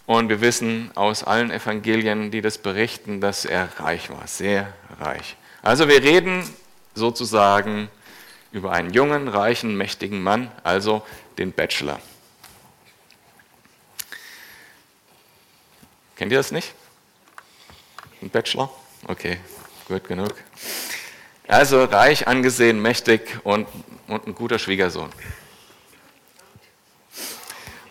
Und 0.06 0.30
wir 0.30 0.42
wissen 0.42 0.92
aus 0.96 1.24
allen 1.24 1.50
Evangelien, 1.50 2.30
die 2.30 2.42
das 2.42 2.58
berichten, 2.58 3.22
dass 3.22 3.46
er 3.46 3.70
reich 3.80 4.10
war, 4.10 4.28
sehr 4.28 4.74
reich. 5.00 5.38
Also 5.62 5.88
wir 5.88 6.04
reden 6.04 6.44
sozusagen 6.94 7.90
über 8.52 8.72
einen 8.72 8.92
jungen, 8.92 9.28
reichen, 9.28 9.78
mächtigen 9.78 10.22
Mann, 10.22 10.52
also 10.64 11.04
den 11.38 11.54
Bachelor. 11.54 12.00
Kennt 16.16 16.32
ihr 16.32 16.38
das 16.38 16.52
nicht? 16.52 16.74
Ein 18.22 18.30
Bachelor? 18.30 18.70
Okay, 19.08 19.38
gut 19.88 20.08
genug. 20.08 20.36
Also 21.48 21.84
reich, 21.84 22.28
angesehen, 22.28 22.82
mächtig 22.82 23.40
und, 23.44 23.68
und 24.08 24.28
ein 24.28 24.36
guter 24.36 24.60
Schwiegersohn. 24.60 25.10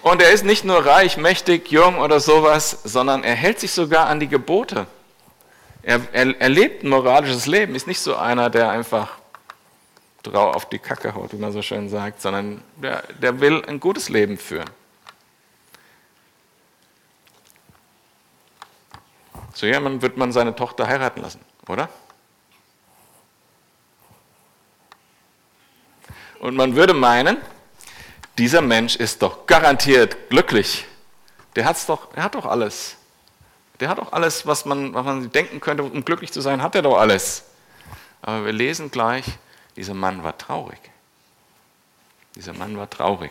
Und 0.03 0.21
er 0.21 0.31
ist 0.33 0.45
nicht 0.45 0.65
nur 0.65 0.85
reich, 0.85 1.17
mächtig, 1.17 1.71
jung 1.71 1.99
oder 1.99 2.19
sowas, 2.19 2.79
sondern 2.85 3.23
er 3.23 3.35
hält 3.35 3.61
sich 3.61 3.73
sogar 3.73 4.09
an 4.09 4.19
die 4.19 4.29
Gebote. 4.29 4.87
Er, 5.83 6.01
er, 6.13 6.41
er 6.41 6.49
lebt 6.49 6.83
ein 6.83 6.89
moralisches 6.89 7.47
Leben, 7.47 7.75
ist 7.75 7.87
nicht 7.87 8.01
so 8.01 8.17
einer, 8.17 8.51
der 8.51 8.71
einfach 8.71 9.19
drau 10.23 10.51
auf 10.51 10.69
die 10.69 10.79
Kacke 10.79 11.15
haut, 11.15 11.33
wie 11.33 11.37
man 11.37 11.53
so 11.53 11.63
schön 11.63 11.89
sagt, 11.89 12.21
sondern 12.21 12.63
der, 12.77 13.03
der 13.21 13.41
will 13.41 13.65
ein 13.67 13.81
gutes 13.81 14.09
Leben 14.09 14.39
führen. 14.39 14.71
So 19.55 19.67
jemand 19.67 20.03
wird 20.03 20.17
man 20.17 20.33
seine 20.33 20.55
Tochter 20.57 20.87
heiraten 20.87 21.21
lassen 21.21 21.41
oder? 21.69 21.89
Und 26.41 26.57
man 26.57 26.75
würde 26.75 26.95
meinen, 26.95 27.39
dieser 28.43 28.61
Mensch 28.61 28.97
ist 28.97 29.23
doch 29.23 29.47
garantiert 29.47 30.29
glücklich. 30.29 30.85
Der, 31.55 31.65
hat's 31.65 31.87
doch, 31.87 32.13
der 32.13 32.25
hat 32.25 32.35
doch 32.35 32.45
alles. 32.45 32.97
Der 33.79 33.89
hat 33.89 33.99
doch 33.99 34.13
alles, 34.13 34.49
was 34.49 34.65
man, 34.65 34.93
was 34.95 35.05
man 35.05 35.31
denken 35.31 35.61
könnte, 35.61 35.85
um 35.85 36.05
glücklich 36.05 36.33
zu 36.33 36.41
sein, 36.41 36.61
hat 36.61 36.75
er 36.75 36.83
doch 36.83 36.99
alles. 36.99 37.45
Aber 38.21 38.45
wir 38.47 38.53
lesen 38.53 38.91
gleich, 38.91 39.27
dieser 39.77 39.95
Mann 39.95 40.25
war 40.25 40.37
traurig. 40.37 40.81
Dieser 42.35 42.53
Mann 42.53 42.77
war 42.77 42.91
traurig. 42.91 43.31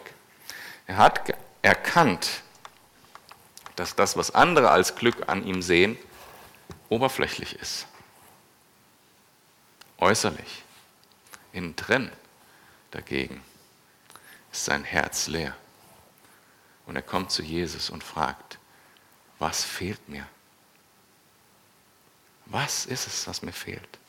Er 0.87 0.95
hat 0.95 1.21
erkannt, 1.61 2.29
dass 3.75 3.93
das, 3.93 4.15
was 4.15 4.33
andere 4.33 4.69
als 4.69 4.95
Glück 4.95 5.27
an 5.27 5.45
ihm 5.45 5.61
sehen, 5.61 5.97
oberflächlich 6.87 7.55
ist 7.55 7.85
äußerlich. 9.97 10.63
Innen 11.51 11.75
drin 11.75 12.09
dagegen 12.91 13.43
ist 14.51 14.65
sein 14.65 14.83
Herz 14.83 15.27
leer. 15.27 15.55
Und 16.85 16.95
er 16.95 17.01
kommt 17.01 17.31
zu 17.31 17.41
Jesus 17.41 17.89
und 17.89 18.03
fragt, 18.03 18.57
was 19.39 19.63
fehlt 19.63 20.07
mir? 20.09 20.25
Was 22.47 22.85
ist 22.85 23.07
es, 23.07 23.27
was 23.27 23.41
mir 23.41 23.53
fehlt? 23.53 23.99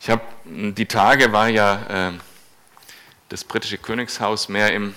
Ich 0.00 0.10
habe 0.10 0.22
die 0.44 0.86
Tage 0.86 1.32
war 1.32 1.48
ja 1.48 2.08
äh, 2.08 2.12
das 3.28 3.44
britische 3.44 3.78
Königshaus 3.78 4.48
mehr 4.48 4.72
im, 4.72 4.94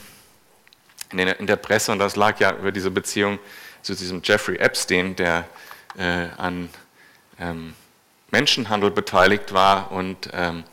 in, 1.11 1.17
der, 1.17 1.39
in 1.39 1.47
der 1.47 1.55
Presse 1.57 1.91
und 1.91 1.99
das 1.99 2.15
lag 2.15 2.39
ja 2.39 2.55
über 2.55 2.71
diese 2.71 2.91
Beziehung 2.91 3.39
zu 3.81 3.95
diesem 3.95 4.21
Jeffrey 4.23 4.57
Epstein, 4.57 5.15
der 5.15 5.47
äh, 5.97 6.29
an 6.37 6.69
ähm, 7.39 7.73
Menschenhandel 8.29 8.91
beteiligt 8.91 9.53
war 9.53 9.91
und 9.91 10.29
ähm, 10.33 10.63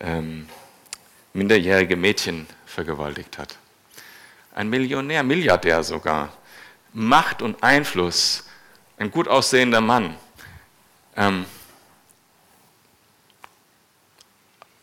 ähm, 0.00 0.48
minderjährige 1.38 1.96
Mädchen 1.96 2.46
vergewaltigt 2.66 3.38
hat. 3.38 3.56
Ein 4.54 4.68
Millionär, 4.68 5.22
Milliardär 5.22 5.82
sogar. 5.82 6.30
Macht 6.92 7.42
und 7.42 7.62
Einfluss, 7.62 8.48
ein 8.96 9.10
gut 9.10 9.28
aussehender 9.28 9.80
Mann. 9.80 10.16
Ähm, 11.16 11.46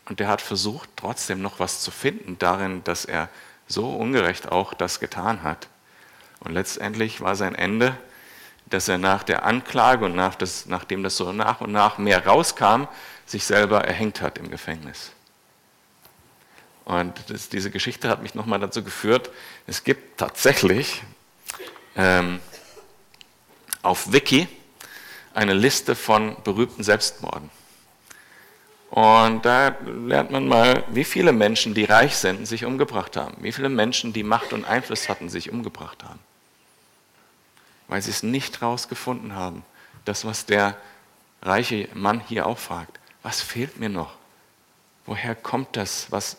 und 0.08 0.20
der 0.20 0.28
hat 0.28 0.40
versucht, 0.40 0.88
trotzdem 0.96 1.42
noch 1.42 1.58
was 1.58 1.82
zu 1.82 1.90
finden 1.90 2.38
darin, 2.38 2.82
dass 2.84 3.04
er 3.04 3.28
so 3.66 3.90
ungerecht 3.90 4.50
auch 4.50 4.72
das 4.72 5.00
getan 5.00 5.42
hat. 5.42 5.68
Und 6.40 6.52
letztendlich 6.52 7.20
war 7.20 7.34
sein 7.34 7.54
Ende, 7.54 7.96
dass 8.66 8.88
er 8.88 8.98
nach 8.98 9.22
der 9.22 9.44
Anklage 9.44 10.04
und 10.04 10.14
nach 10.14 10.34
das, 10.34 10.66
nachdem 10.66 11.02
das 11.02 11.16
so 11.16 11.32
nach 11.32 11.60
und 11.60 11.72
nach 11.72 11.98
mehr 11.98 12.24
rauskam, 12.26 12.84
sich 13.24 13.44
selber 13.44 13.84
erhängt 13.84 14.20
hat 14.20 14.38
im 14.38 14.50
Gefängnis. 14.50 15.12
Und 16.86 17.14
das, 17.28 17.48
diese 17.48 17.72
Geschichte 17.72 18.08
hat 18.08 18.22
mich 18.22 18.36
nochmal 18.36 18.60
dazu 18.60 18.84
geführt, 18.84 19.30
es 19.66 19.82
gibt 19.82 20.18
tatsächlich 20.18 21.02
ähm, 21.96 22.38
auf 23.82 24.12
Wiki 24.12 24.46
eine 25.34 25.52
Liste 25.52 25.96
von 25.96 26.36
berühmten 26.44 26.84
Selbstmorden. 26.84 27.50
Und 28.90 29.44
da 29.44 29.76
lernt 29.84 30.30
man 30.30 30.46
mal, 30.46 30.84
wie 30.86 31.02
viele 31.02 31.32
Menschen, 31.32 31.74
die 31.74 31.84
reich 31.84 32.16
sind, 32.16 32.46
sich 32.46 32.64
umgebracht 32.64 33.16
haben. 33.16 33.34
Wie 33.40 33.50
viele 33.50 33.68
Menschen, 33.68 34.12
die 34.12 34.22
Macht 34.22 34.52
und 34.52 34.64
Einfluss 34.64 35.08
hatten, 35.08 35.28
sich 35.28 35.50
umgebracht 35.50 36.04
haben. 36.04 36.20
Weil 37.88 38.00
sie 38.00 38.10
es 38.10 38.22
nicht 38.22 38.62
rausgefunden 38.62 39.34
haben. 39.34 39.64
Das, 40.04 40.24
was 40.24 40.46
der 40.46 40.76
reiche 41.42 41.88
Mann 41.94 42.20
hier 42.20 42.46
auch 42.46 42.58
fragt. 42.58 43.00
Was 43.24 43.42
fehlt 43.42 43.80
mir 43.80 43.88
noch? 43.88 44.14
Woher 45.04 45.34
kommt 45.34 45.76
das? 45.76 46.12
Was, 46.12 46.36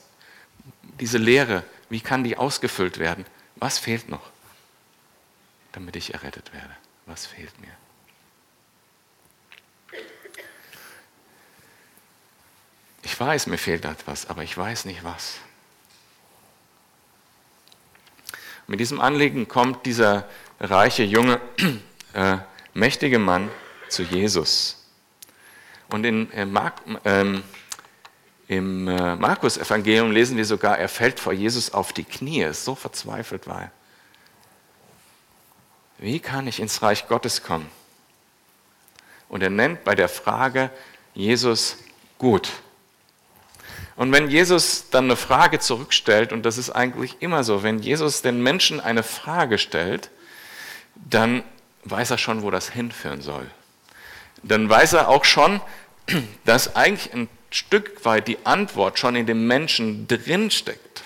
diese 0.99 1.17
Lehre, 1.17 1.63
wie 1.89 2.01
kann 2.01 2.23
die 2.23 2.37
ausgefüllt 2.37 2.97
werden? 2.97 3.25
Was 3.55 3.79
fehlt 3.79 4.09
noch, 4.09 4.29
damit 5.71 5.95
ich 5.95 6.13
errettet 6.13 6.53
werde? 6.53 6.75
Was 7.05 7.25
fehlt 7.25 7.53
mir? 7.61 7.71
Ich 13.03 13.19
weiß, 13.19 13.47
mir 13.47 13.57
fehlt 13.57 13.85
etwas, 13.85 14.29
aber 14.29 14.43
ich 14.43 14.55
weiß 14.57 14.85
nicht 14.85 15.03
was. 15.03 15.37
Mit 18.67 18.81
diesem 18.81 18.99
Anliegen 18.99 19.47
kommt 19.47 19.85
dieser 19.85 20.27
reiche, 20.59 21.03
junge, 21.03 21.39
äh, 22.13 22.37
mächtige 22.73 23.17
Mann 23.17 23.49
zu 23.87 24.03
Jesus. 24.03 24.85
Und 25.89 26.05
in, 26.05 26.29
äh, 26.31 26.45
Mark, 26.45 26.81
ähm, 27.05 27.43
im 28.47 28.87
äh, 28.87 29.15
Markus-Evangelium 29.15 30.11
lesen 30.11 30.37
wir 30.37 30.45
sogar, 30.45 30.77
er 30.77 30.87
fällt 30.87 31.19
vor 31.19 31.33
Jesus 31.33 31.73
auf 31.73 31.91
die 31.91 32.05
Knie, 32.05 32.53
so 32.53 32.75
verzweifelt 32.75 33.45
war 33.45 33.63
er. 33.63 33.71
Wie 35.97 36.19
kann 36.19 36.47
ich 36.47 36.59
ins 36.59 36.81
Reich 36.81 37.07
Gottes 37.07 37.43
kommen? 37.43 37.69
Und 39.27 39.43
er 39.43 39.49
nennt 39.49 39.83
bei 39.83 39.95
der 39.95 40.07
Frage 40.07 40.69
Jesus 41.13 41.77
gut. 42.17 42.49
Und 43.97 44.11
wenn 44.11 44.29
Jesus 44.29 44.89
dann 44.91 45.05
eine 45.05 45.15
Frage 45.15 45.59
zurückstellt, 45.59 46.31
und 46.31 46.45
das 46.45 46.57
ist 46.57 46.69
eigentlich 46.69 47.17
immer 47.19 47.43
so, 47.43 47.63
wenn 47.63 47.79
Jesus 47.79 48.21
den 48.21 48.41
Menschen 48.41 48.79
eine 48.79 49.03
Frage 49.03 49.57
stellt, 49.57 50.11
dann 50.95 51.43
weiß 51.83 52.11
er 52.11 52.17
schon, 52.17 52.43
wo 52.43 52.51
das 52.51 52.69
hinführen 52.69 53.21
soll. 53.21 53.49
Dann 54.43 54.69
weiß 54.69 54.93
er 54.93 55.09
auch 55.09 55.25
schon, 55.25 55.59
dass 56.45 56.75
eigentlich 56.75 57.11
ein 57.13 57.27
Stück 57.49 58.03
weit 58.05 58.27
die 58.27 58.45
Antwort 58.45 58.99
schon 58.99 59.15
in 59.15 59.25
dem 59.25 59.47
Menschen 59.47 60.07
drinsteckt. 60.07 61.03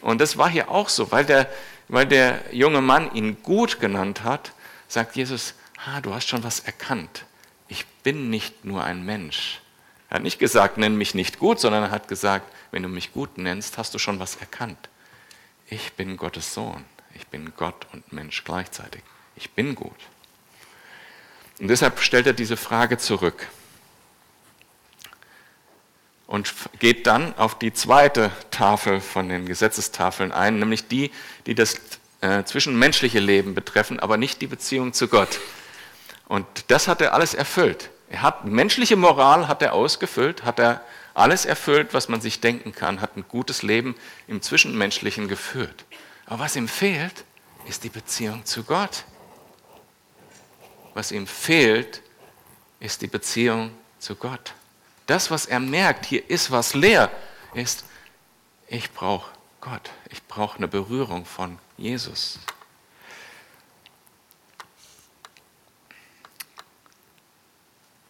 Und 0.00 0.20
das 0.20 0.36
war 0.36 0.48
hier 0.48 0.70
auch 0.70 0.88
so, 0.88 1.12
weil 1.12 1.24
der, 1.24 1.48
weil 1.88 2.06
der 2.06 2.40
junge 2.52 2.80
Mann 2.80 3.14
ihn 3.14 3.42
gut 3.42 3.80
genannt 3.80 4.24
hat, 4.24 4.52
sagt 4.88 5.16
Jesus, 5.16 5.54
ah, 5.84 6.00
du 6.00 6.14
hast 6.14 6.28
schon 6.28 6.42
was 6.42 6.60
erkannt. 6.60 7.24
Ich 7.68 7.86
bin 8.02 8.30
nicht 8.30 8.64
nur 8.64 8.82
ein 8.82 9.04
Mensch. 9.04 9.60
Er 10.08 10.16
hat 10.16 10.22
nicht 10.22 10.40
gesagt, 10.40 10.76
nenn 10.76 10.96
mich 10.96 11.14
nicht 11.14 11.38
gut, 11.38 11.60
sondern 11.60 11.84
er 11.84 11.90
hat 11.90 12.08
gesagt, 12.08 12.52
wenn 12.72 12.82
du 12.82 12.88
mich 12.88 13.12
gut 13.12 13.38
nennst, 13.38 13.78
hast 13.78 13.94
du 13.94 13.98
schon 13.98 14.18
was 14.18 14.36
erkannt. 14.36 14.88
Ich 15.68 15.92
bin 15.92 16.16
Gottes 16.16 16.52
Sohn. 16.52 16.84
Ich 17.14 17.28
bin 17.28 17.52
Gott 17.56 17.86
und 17.92 18.12
Mensch 18.12 18.42
gleichzeitig. 18.42 19.02
Ich 19.36 19.50
bin 19.50 19.74
gut. 19.74 19.92
Und 21.60 21.68
deshalb 21.68 22.00
stellt 22.00 22.26
er 22.26 22.32
diese 22.32 22.56
Frage 22.56 22.98
zurück 22.98 23.46
und 26.30 26.54
geht 26.78 27.08
dann 27.08 27.34
auf 27.38 27.58
die 27.58 27.72
zweite 27.72 28.30
Tafel 28.52 29.00
von 29.00 29.28
den 29.28 29.46
Gesetzestafeln 29.46 30.30
ein, 30.30 30.60
nämlich 30.60 30.86
die, 30.86 31.10
die 31.46 31.56
das 31.56 31.74
äh, 32.20 32.44
zwischenmenschliche 32.44 33.18
Leben 33.18 33.56
betreffen, 33.56 33.98
aber 33.98 34.16
nicht 34.16 34.40
die 34.40 34.46
Beziehung 34.46 34.92
zu 34.92 35.08
Gott. 35.08 35.40
Und 36.28 36.46
das 36.68 36.86
hat 36.86 37.00
er 37.00 37.14
alles 37.14 37.34
erfüllt. 37.34 37.90
Er 38.10 38.22
hat 38.22 38.44
menschliche 38.44 38.94
Moral 38.94 39.48
hat 39.48 39.60
er 39.60 39.72
ausgefüllt, 39.72 40.44
hat 40.44 40.60
er 40.60 40.82
alles 41.14 41.46
erfüllt, 41.46 41.94
was 41.94 42.08
man 42.08 42.20
sich 42.20 42.40
denken 42.40 42.70
kann, 42.70 43.00
hat 43.00 43.16
ein 43.16 43.24
gutes 43.26 43.64
Leben 43.64 43.96
im 44.28 44.40
Zwischenmenschlichen 44.40 45.26
geführt. 45.26 45.84
Aber 46.26 46.44
was 46.44 46.54
ihm 46.54 46.68
fehlt, 46.68 47.24
ist 47.66 47.82
die 47.82 47.88
Beziehung 47.88 48.44
zu 48.44 48.62
Gott. 48.62 49.04
Was 50.94 51.10
ihm 51.10 51.26
fehlt, 51.26 52.02
ist 52.78 53.02
die 53.02 53.08
Beziehung 53.08 53.72
zu 53.98 54.14
Gott. 54.14 54.54
Das, 55.10 55.28
was 55.28 55.46
er 55.46 55.58
merkt, 55.58 56.06
hier 56.06 56.30
ist 56.30 56.52
was 56.52 56.72
leer, 56.72 57.10
ist, 57.52 57.84
ich 58.68 58.92
brauche 58.92 59.28
Gott, 59.60 59.90
ich 60.08 60.22
brauche 60.28 60.58
eine 60.58 60.68
Berührung 60.68 61.24
von 61.24 61.58
Jesus. 61.76 62.38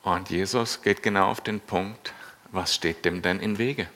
Und 0.03 0.29
Jesus 0.29 0.83
geht 0.83 1.03
genau 1.03 1.31
auf 1.31 1.41
den 1.41 1.61
Punkt, 1.61 2.13
was 2.53 2.75
steht 2.75 3.07
dem 3.07 3.23
denn 3.23 3.41
in 3.41 3.57
Wege? 3.57 3.89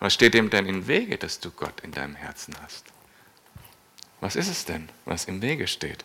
Was 0.00 0.14
steht 0.14 0.34
dem 0.34 0.50
denn 0.50 0.66
in 0.66 0.88
Wege, 0.88 1.16
dass 1.16 1.38
du 1.38 1.52
Gott 1.52 1.78
in 1.82 1.92
deinem 1.92 2.16
Herzen 2.16 2.56
hast? 2.60 2.86
Was 4.20 4.34
ist 4.34 4.48
es 4.48 4.64
denn, 4.64 4.88
was 5.04 5.26
im 5.26 5.42
Wege 5.42 5.68
steht? 5.68 6.04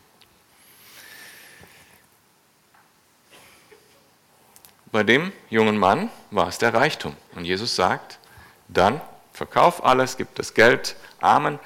Bei 4.93 5.03
dem 5.03 5.33
jungen 5.49 5.79
Mann 5.79 6.11
war 6.29 6.47
es 6.47 6.59
der 6.59 6.71
Reichtum. 6.71 7.17
Und 7.33 7.45
Jesus 7.45 7.75
sagt, 7.75 8.19
dann 8.67 9.01
verkauf 9.33 9.83
alles, 9.83 10.17
gib 10.17 10.35
das 10.35 10.53
Geld 10.53 10.95
Armen 11.19 11.57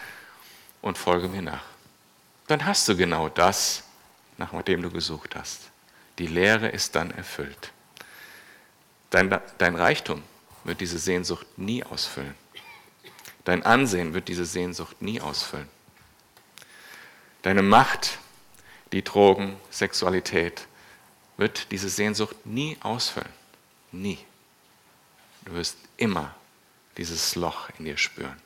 und 0.82 0.98
folge 0.98 1.28
mir 1.28 1.42
nach. 1.42 1.66
Dann 2.48 2.66
hast 2.66 2.88
du 2.88 2.96
genau 2.96 3.28
das, 3.28 3.84
nach 4.38 4.54
dem 4.62 4.82
du 4.82 4.90
gesucht 4.90 5.36
hast. 5.36 5.63
Die 6.20 6.28
Lehre 6.28 6.70
ist 6.70 6.96
dann 6.96 7.12
erfüllt. 7.12 7.74
Dein, 9.10 9.38
dein 9.58 9.76
Reichtum 9.76 10.24
wird 10.63 10.80
diese 10.80 10.98
Sehnsucht 10.98 11.46
nie 11.58 11.84
ausfüllen. 11.84 12.34
Dein 13.44 13.62
Ansehen 13.63 14.13
wird 14.13 14.30
diese 14.30 14.46
Sehnsucht 14.46 15.02
nie 15.02 15.20
ausfüllen. 15.20 15.68
Deine 17.42 17.62
Macht, 17.62 18.20
die 18.94 19.04
Drogen, 19.04 19.58
Sexualität, 19.70 20.66
wird 21.38 21.71
diese 21.71 21.89
Sehnsucht 21.89 22.36
nie 22.45 22.78
ausfüllen. 22.82 23.32
Nie. 23.91 24.17
Du 25.45 25.54
wirst 25.54 25.78
immer 25.95 26.36
dieses 26.97 27.36
Loch 27.36 27.69
in 27.78 27.86
dir 27.86 27.97
spüren. 27.97 28.41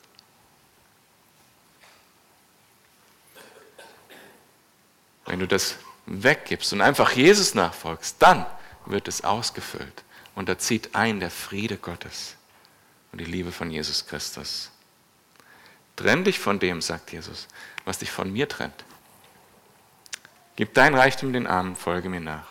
Wenn 5.26 5.40
du 5.40 5.48
das 5.48 5.78
weggibst 6.06 6.74
und 6.74 6.82
einfach 6.82 7.14
Jesus 7.14 7.56
nachfolgst, 7.56 8.18
dann 8.20 8.46
wird 8.86 9.08
es 9.08 9.24
ausgefüllt. 9.24 10.04
Und 10.36 10.50
da 10.50 10.58
zieht 10.58 10.94
ein 10.96 11.20
der 11.20 11.32
Friede 11.32 11.78
Gottes 11.78 12.36
und 13.12 13.20
die 13.20 13.26
Liebe 13.26 13.52
von 13.52 13.72
Jesus 13.72 14.06
Christus. 14.06 14.72
Trenn 15.96 16.24
dich 16.24 16.40
von 16.40 16.60
dem, 16.60 16.82
sagt 16.82 17.12
Jesus, 17.12 17.48
was 17.86 18.00
dich 18.00 18.12
von 18.12 18.32
mir 18.32 18.48
trennt. 18.48 18.84
Gib 20.56 20.74
dein 20.74 20.96
Reichtum 20.96 21.34
den 21.34 21.48
Armen, 21.48 21.76
folge 21.76 22.10
mir 22.10 22.20
nach. 22.20 22.51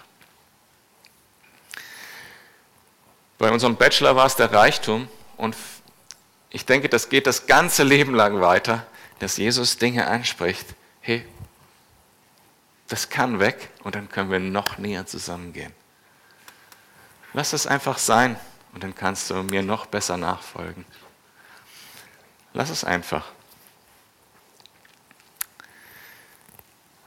Bei 3.41 3.51
unserem 3.51 3.77
Bachelor 3.77 4.17
war 4.17 4.27
es 4.27 4.37
der 4.37 4.53
Reichtum 4.53 5.09
und 5.39 5.57
ich 6.51 6.67
denke, 6.67 6.91
das 6.91 7.09
geht 7.09 7.27
das 7.27 7.47
ganze 7.47 7.85
Leben 7.85 8.15
lang 8.15 8.43
weiter, 8.43 8.87
dass 9.19 9.39
Jesus 9.39 9.79
Dinge 9.79 10.07
anspricht. 10.09 10.67
Hey, 11.01 11.27
das 12.89 13.09
kann 13.09 13.41
weg 13.41 13.71
und 13.83 13.95
dann 13.95 14.11
können 14.11 14.31
wir 14.31 14.41
noch 14.41 14.77
näher 14.77 15.07
zusammengehen. 15.07 15.73
Lass 17.33 17.55
es 17.55 17.67
einfach 17.67 17.97
sein 17.97 18.39
und 18.75 18.85
dann 18.85 18.95
kannst 18.95 19.31
du 19.31 19.37
mir 19.37 19.63
noch 19.63 19.87
besser 19.87 20.19
nachfolgen. 20.19 20.85
Lass 22.53 22.69
es 22.69 22.85
einfach. 22.85 23.25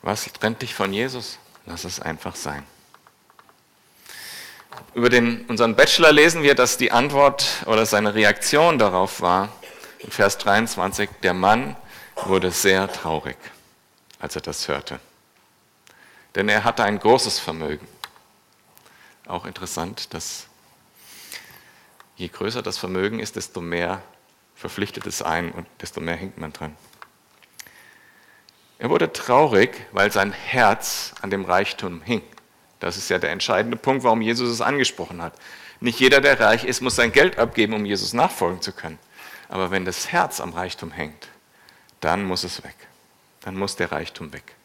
Was 0.02 0.24
trennt 0.34 0.64
dich 0.64 0.74
von 0.74 0.94
Jesus? 0.94 1.38
Lass 1.68 1.84
es 1.84 2.00
einfach 2.00 2.36
sein. 2.36 2.66
Über 4.94 5.10
den, 5.10 5.46
unseren 5.48 5.76
Bachelor 5.76 6.12
lesen 6.12 6.44
wir, 6.44 6.56
dass 6.56 6.78
die 6.78 6.92
Antwort 6.92 7.64
oder 7.66 7.86
seine 7.86 8.14
Reaktion 8.14 8.78
darauf 8.78 9.22
war, 9.22 9.50
in 10.00 10.12
Vers 10.12 10.38
23, 10.38 11.10
der 11.24 11.34
Mann 11.34 11.76
wurde 12.26 12.52
sehr 12.52 12.92
traurig, 12.92 13.38
als 14.20 14.36
er 14.36 14.42
das 14.42 14.68
hörte. 14.68 15.00
Denn 16.36 16.50
er 16.50 16.64
hatte 16.64 16.84
ein 16.84 17.00
großes 17.00 17.40
Vermögen. 17.40 17.88
Auch 19.28 19.46
interessant, 19.46 20.14
dass 20.14 20.48
je 22.16 22.28
größer 22.28 22.62
das 22.62 22.78
Vermögen 22.78 23.20
ist, 23.20 23.36
desto 23.36 23.62
mehr 23.62 24.02
verpflichtet 24.56 25.08
es 25.08 25.22
ein 25.22 25.52
und 25.52 25.68
desto 25.82 26.02
mehr 26.02 26.16
hängt 26.16 26.38
man 26.38 26.54
dran. 26.54 26.76
Er 28.78 28.90
wurde 28.90 29.14
traurig, 29.14 29.88
weil 29.92 30.12
sein 30.12 30.32
Herz 30.32 31.14
an 31.22 31.30
dem 31.30 31.46
Reichtum 31.46 32.02
hing. 32.02 32.22
Das 32.84 32.98
ist 32.98 33.10
ja 33.10 33.18
der 33.18 33.32
entscheidende 33.32 33.78
Punkt, 33.78 34.04
warum 34.04 34.22
Jesus 34.22 34.50
es 34.50 34.62
angesprochen 34.62 35.22
hat. 35.22 35.34
Nicht 35.80 36.00
jeder, 36.00 36.22
der 36.22 36.40
reich 36.40 36.64
ist, 36.64 36.82
muss 36.82 36.96
sein 36.96 37.12
Geld 37.12 37.38
abgeben, 37.38 37.74
um 37.74 37.86
Jesus 37.86 38.14
nachfolgen 38.14 38.62
zu 38.62 38.72
können. 38.72 39.00
Aber 39.50 39.72
wenn 39.72 39.86
das 39.86 40.12
Herz 40.12 40.40
am 40.40 40.54
Reichtum 40.54 40.92
hängt, 40.92 41.28
dann 42.00 42.24
muss 42.24 42.44
es 42.44 42.64
weg. 42.64 42.76
Dann 43.42 43.56
muss 43.56 43.76
der 43.76 43.92
Reichtum 43.92 44.34
weg. 44.34 44.56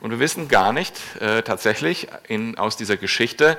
Und 0.00 0.10
wir 0.10 0.18
wissen 0.18 0.48
gar 0.48 0.72
nicht 0.72 1.00
äh, 1.20 1.42
tatsächlich 1.42 2.08
in, 2.28 2.58
aus 2.58 2.76
dieser 2.76 2.96
Geschichte, 2.96 3.56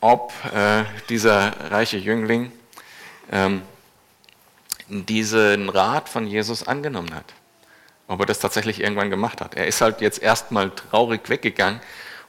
ob 0.00 0.32
äh, 0.54 0.84
dieser 1.08 1.70
reiche 1.70 1.96
Jüngling 1.96 2.52
ähm, 3.32 3.62
diesen 4.88 5.68
Rat 5.68 6.08
von 6.08 6.26
Jesus 6.26 6.66
angenommen 6.66 7.14
hat. 7.14 7.32
Ob 8.06 8.20
er 8.20 8.26
das 8.26 8.38
tatsächlich 8.38 8.80
irgendwann 8.80 9.10
gemacht 9.10 9.40
hat. 9.40 9.54
Er 9.54 9.66
ist 9.66 9.80
halt 9.80 10.00
jetzt 10.00 10.22
erstmal 10.22 10.70
traurig 10.70 11.28
weggegangen. 11.28 11.80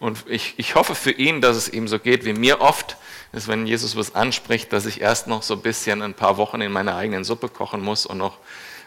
Und 0.05 0.23
ich, 0.27 0.53
ich 0.57 0.75
hoffe 0.75 0.93
für 0.93 1.09
ihn, 1.09 1.41
dass 1.41 1.57
es 1.57 1.67
ihm 1.67 1.87
so 1.87 1.97
geht 1.97 2.25
wie 2.25 2.33
mir 2.33 2.61
oft, 2.61 2.95
dass 3.31 3.47
wenn 3.47 3.65
Jesus 3.65 3.95
was 3.95 4.13
anspricht, 4.13 4.71
dass 4.71 4.85
ich 4.85 5.01
erst 5.01 5.25
noch 5.25 5.41
so 5.41 5.55
ein 5.55 5.61
bisschen 5.61 6.03
ein 6.03 6.13
paar 6.13 6.37
Wochen 6.37 6.61
in 6.61 6.71
meiner 6.71 6.95
eigenen 6.95 7.23
Suppe 7.23 7.49
kochen 7.49 7.81
muss 7.81 8.05
und 8.05 8.19
noch 8.19 8.37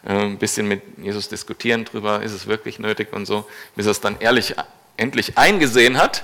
äh, 0.07 0.13
ein 0.13 0.39
bisschen 0.39 0.69
mit 0.69 0.81
Jesus 0.97 1.29
diskutieren 1.29 1.85
drüber, 1.85 2.23
ist 2.23 2.31
es 2.31 2.47
wirklich 2.47 2.79
nötig 2.79 3.13
und 3.13 3.27
so, 3.27 3.49
bis 3.75 3.87
er 3.87 3.91
es 3.91 4.01
dann 4.01 4.21
ehrlich 4.21 4.55
endlich 4.97 5.37
eingesehen 5.37 5.99
hat 5.99 6.23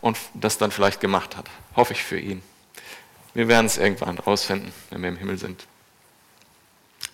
und 0.00 0.16
das 0.32 0.56
dann 0.56 0.70
vielleicht 0.70 1.02
gemacht 1.02 1.36
hat. 1.36 1.44
Hoffe 1.76 1.92
ich 1.92 2.02
für 2.02 2.18
ihn. 2.18 2.42
Wir 3.34 3.48
werden 3.48 3.66
es 3.66 3.76
irgendwann 3.76 4.18
rausfinden, 4.18 4.72
wenn 4.88 5.02
wir 5.02 5.10
im 5.10 5.18
Himmel 5.18 5.36
sind. 5.36 5.66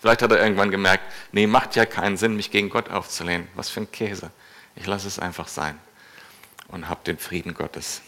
Vielleicht 0.00 0.22
hat 0.22 0.30
er 0.30 0.40
irgendwann 0.40 0.70
gemerkt, 0.70 1.02
nee, 1.32 1.48
macht 1.48 1.74
ja 1.74 1.84
keinen 1.84 2.16
Sinn, 2.16 2.36
mich 2.36 2.52
gegen 2.52 2.68
Gott 2.68 2.90
aufzulehnen. 2.90 3.48
Was 3.56 3.70
für 3.70 3.80
ein 3.80 3.90
Käse. 3.90 4.30
Ich 4.76 4.86
lasse 4.86 5.08
es 5.08 5.18
einfach 5.18 5.48
sein 5.48 5.80
und 6.68 6.88
habe 6.88 7.00
den 7.04 7.18
Frieden 7.18 7.54
Gottes. 7.54 8.02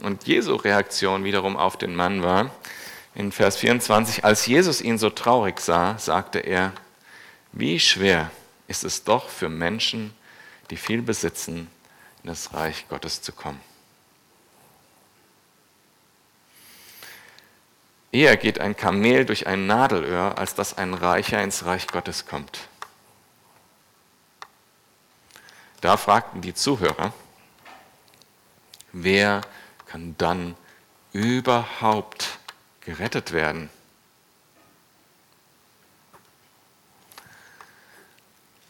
Und 0.00 0.26
Jesu 0.26 0.56
Reaktion 0.56 1.24
wiederum 1.24 1.56
auf 1.56 1.76
den 1.76 1.94
Mann 1.94 2.22
war, 2.22 2.50
in 3.14 3.32
Vers 3.32 3.56
24, 3.56 4.24
als 4.24 4.46
Jesus 4.46 4.82
ihn 4.82 4.98
so 4.98 5.08
traurig 5.08 5.58
sah, 5.60 5.98
sagte 5.98 6.38
er, 6.38 6.72
wie 7.52 7.80
schwer 7.80 8.30
ist 8.68 8.84
es 8.84 9.04
doch 9.04 9.30
für 9.30 9.48
Menschen, 9.48 10.14
die 10.70 10.76
viel 10.76 11.00
besitzen, 11.00 11.70
in 12.22 12.28
das 12.28 12.52
Reich 12.52 12.86
Gottes 12.88 13.22
zu 13.22 13.32
kommen. 13.32 13.60
Eher 18.12 18.36
geht 18.36 18.60
ein 18.60 18.76
Kamel 18.76 19.24
durch 19.24 19.46
ein 19.46 19.66
Nadelöhr, 19.66 20.36
als 20.38 20.54
dass 20.54 20.76
ein 20.76 20.94
Reicher 20.94 21.42
ins 21.42 21.64
Reich 21.64 21.86
Gottes 21.86 22.26
kommt. 22.26 22.68
Da 25.80 25.96
fragten 25.96 26.40
die 26.40 26.54
Zuhörer, 26.54 27.12
wer 28.92 29.42
kann 29.86 30.14
dann 30.18 30.56
überhaupt 31.12 32.38
gerettet 32.80 33.32
werden? 33.32 33.70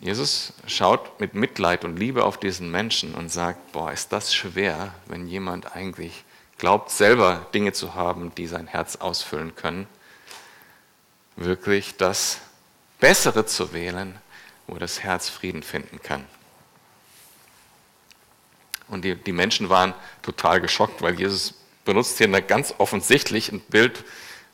Jesus 0.01 0.53
schaut 0.67 1.21
mit 1.21 1.35
Mitleid 1.35 1.85
und 1.85 1.97
Liebe 1.97 2.25
auf 2.25 2.39
diesen 2.39 2.71
Menschen 2.71 3.15
und 3.15 3.31
sagt, 3.31 3.73
boah, 3.73 3.93
ist 3.93 4.13
das 4.13 4.35
schwer, 4.35 4.95
wenn 5.07 5.27
jemand 5.27 5.75
eigentlich 5.75 6.25
glaubt, 6.59 6.91
selber 6.91 7.47
Dinge 7.55 7.73
zu 7.73 7.95
haben, 7.95 8.35
die 8.35 8.47
sein 8.47 8.67
Herz 8.67 8.97
ausfüllen 8.97 9.57
können, 9.57 9.87
wirklich 11.37 11.97
das 11.97 12.41
Bessere 13.01 13.47
zu 13.47 13.73
wählen, 13.73 14.19
wo 14.67 14.77
das 14.77 15.03
Herz 15.03 15.29
Frieden 15.29 15.63
finden 15.63 16.01
kann. 16.03 16.25
Und 18.89 19.05
die, 19.05 19.15
die 19.15 19.33
Menschen 19.33 19.69
waren 19.69 19.95
total 20.23 20.61
geschockt, 20.61 21.03
weil 21.03 21.19
Jesus 21.19 21.55
benutzt 21.85 22.19
hier 22.19 22.29
ganz 22.43 22.75
offensichtlich 22.79 23.51
ein 23.51 23.61
Bild, 23.61 24.05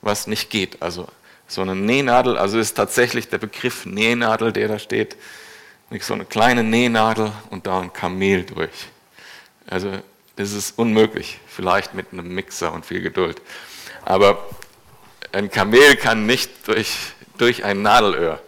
was 0.01 0.27
nicht 0.27 0.51
geht. 0.51 0.81
Also 0.83 1.09
so 1.49 1.63
eine 1.63 1.75
Nähnadel, 1.75 2.39
also 2.39 2.59
ist 2.59 2.75
tatsächlich 2.75 3.29
der 3.29 3.39
Begriff 3.39 3.85
Nähnadel, 3.85 4.53
der 4.53 4.69
da 4.69 4.79
steht, 4.79 5.17
nicht 5.91 6.05
so 6.05 6.15
eine 6.15 6.25
kleine 6.25 6.63
Nähnadel 6.65 7.33
und 7.51 7.67
da 7.67 7.81
ein 7.81 7.93
Kamel 7.93 8.45
durch. 8.45 8.89
Also 9.67 9.99
das 10.37 10.53
ist 10.53 10.79
unmöglich, 10.79 11.39
vielleicht 11.47 11.95
mit 11.95 12.13
einem 12.13 12.35
Mixer 12.35 12.73
und 12.73 12.87
viel 12.87 13.03
Geduld. 13.03 13.41
Aber 14.05 14.49
ein 15.33 15.51
Kamel 15.51 15.97
kann 15.97 16.27
nicht 16.27 16.67
durch, 16.67 16.97
durch 17.37 17.65
ein 17.65 17.83
Nadelöhr. 17.83 18.43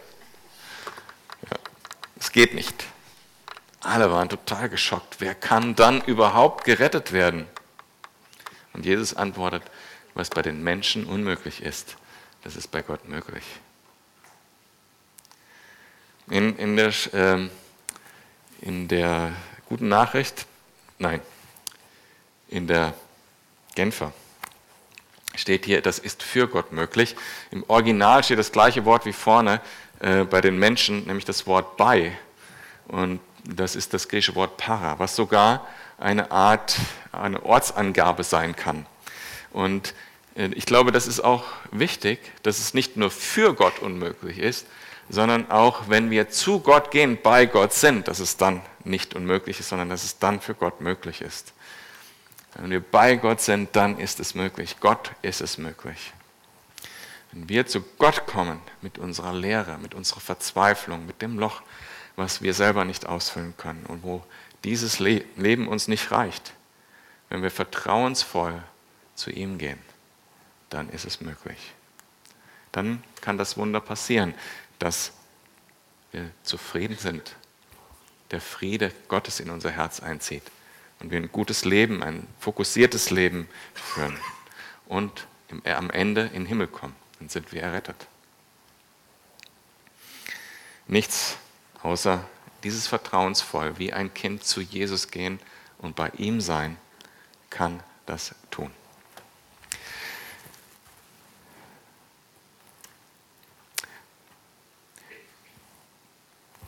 Es 2.19 2.27
ja, 2.27 2.31
geht 2.33 2.55
nicht. 2.55 2.85
Alle 3.85 4.09
waren 4.09 4.29
total 4.29 4.67
geschockt. 4.67 5.17
Wer 5.19 5.35
kann 5.35 5.75
dann 5.75 6.01
überhaupt 6.01 6.65
gerettet 6.65 7.11
werden? 7.11 7.45
Und 8.73 8.83
Jesus 8.83 9.13
antwortet, 9.13 9.61
was 10.15 10.31
bei 10.31 10.41
den 10.41 10.63
Menschen 10.63 11.05
unmöglich 11.05 11.61
ist, 11.61 11.95
das 12.43 12.55
ist 12.55 12.69
bei 12.71 12.81
Gott 12.81 13.07
möglich. 13.07 13.43
In, 16.31 16.57
in, 16.57 16.75
der, 16.75 16.93
äh, 17.13 17.47
in 18.61 18.87
der 18.87 19.33
guten 19.69 19.87
Nachricht, 19.87 20.47
nein, 20.97 21.21
in 22.47 22.65
der 22.65 22.95
Genfer 23.75 24.13
steht 25.35 25.65
hier, 25.65 25.83
das 25.83 25.99
ist 25.99 26.23
für 26.23 26.47
Gott 26.47 26.71
möglich. 26.71 27.15
Im 27.51 27.63
Original 27.67 28.23
steht 28.23 28.39
das 28.39 28.51
gleiche 28.51 28.83
Wort 28.85 29.05
wie 29.05 29.13
vorne 29.13 29.61
äh, 29.99 30.23
bei 30.23 30.41
den 30.41 30.57
Menschen, 30.57 31.05
nämlich 31.05 31.25
das 31.25 31.45
Wort 31.45 31.77
bei. 31.77 32.17
Und 32.87 33.19
das 33.47 33.75
ist 33.75 33.93
das 33.93 34.07
griechische 34.07 34.35
Wort 34.35 34.57
para, 34.57 34.99
was 34.99 35.15
sogar 35.15 35.67
eine 35.97 36.31
Art, 36.31 36.77
eine 37.11 37.43
Ortsangabe 37.43 38.23
sein 38.23 38.55
kann. 38.55 38.85
Und 39.51 39.93
äh, 40.35 40.47
ich 40.55 40.65
glaube, 40.65 40.91
das 40.91 41.07
ist 41.07 41.21
auch 41.21 41.43
wichtig, 41.71 42.19
dass 42.43 42.59
es 42.59 42.73
nicht 42.73 42.97
nur 42.97 43.11
für 43.11 43.53
Gott 43.53 43.79
unmöglich 43.79 44.39
ist, 44.39 44.67
sondern 45.09 45.51
auch, 45.51 45.83
wenn 45.87 46.09
wir 46.09 46.29
zu 46.29 46.59
Gott 46.59 46.91
gehen, 46.91 47.19
bei 47.21 47.45
Gott 47.45 47.73
sind, 47.73 48.07
dass 48.07 48.19
es 48.19 48.37
dann 48.37 48.61
nicht 48.83 49.13
unmöglich 49.13 49.59
ist, 49.59 49.69
sondern 49.69 49.89
dass 49.89 50.03
es 50.03 50.17
dann 50.19 50.41
für 50.41 50.55
Gott 50.55 50.81
möglich 50.81 51.21
ist. 51.21 51.53
Wenn 52.55 52.71
wir 52.71 52.79
bei 52.79 53.15
Gott 53.15 53.41
sind, 53.41 53.75
dann 53.75 53.99
ist 53.99 54.19
es 54.19 54.33
möglich. 54.33 54.77
Gott 54.79 55.11
ist 55.21 55.41
es 55.41 55.57
möglich. 55.57 56.13
Wenn 57.31 57.49
wir 57.49 57.67
zu 57.67 57.81
Gott 57.97 58.25
kommen 58.25 58.61
mit 58.81 58.97
unserer 58.97 59.33
Lehre, 59.33 59.77
mit 59.77 59.93
unserer 59.93 60.21
Verzweiflung, 60.21 61.05
mit 61.05 61.21
dem 61.21 61.37
Loch, 61.37 61.61
was 62.15 62.41
wir 62.41 62.53
selber 62.53 62.85
nicht 62.85 63.05
ausfüllen 63.05 63.55
können 63.57 63.85
und 63.85 64.03
wo 64.03 64.23
dieses 64.63 64.99
Leben 64.99 65.67
uns 65.67 65.87
nicht 65.87 66.11
reicht, 66.11 66.53
wenn 67.29 67.43
wir 67.43 67.51
vertrauensvoll 67.51 68.61
zu 69.15 69.31
ihm 69.31 69.57
gehen, 69.57 69.79
dann 70.69 70.89
ist 70.89 71.05
es 71.05 71.21
möglich. 71.21 71.73
Dann 72.71 73.03
kann 73.21 73.37
das 73.37 73.57
Wunder 73.57 73.79
passieren, 73.79 74.33
dass 74.79 75.13
wir 76.11 76.29
zufrieden 76.43 76.97
sind, 76.97 77.35
der 78.31 78.41
Friede 78.41 78.91
Gottes 79.07 79.39
in 79.39 79.49
unser 79.49 79.71
Herz 79.71 79.99
einzieht 79.99 80.43
und 80.99 81.11
wir 81.11 81.19
ein 81.19 81.31
gutes 81.31 81.65
Leben, 81.65 82.03
ein 82.03 82.27
fokussiertes 82.39 83.11
Leben 83.11 83.47
führen 83.73 84.17
und 84.87 85.27
am 85.63 85.89
Ende 85.89 86.21
in 86.21 86.43
den 86.43 86.45
Himmel 86.45 86.67
kommen. 86.67 86.95
Dann 87.19 87.29
sind 87.29 87.51
wir 87.51 87.61
errettet. 87.61 88.07
Nichts 90.87 91.37
außer 91.85 92.25
dieses 92.63 92.87
vertrauensvoll 92.87 93.77
wie 93.77 93.93
ein 93.93 94.11
Kind 94.13 94.43
zu 94.43 94.59
Jesus 94.59 95.11
gehen 95.11 95.39
und 95.77 95.95
bei 95.95 96.09
ihm 96.17 96.41
sein, 96.41 96.77
kann 97.51 97.81
das 98.07 98.33
tun. 98.49 98.71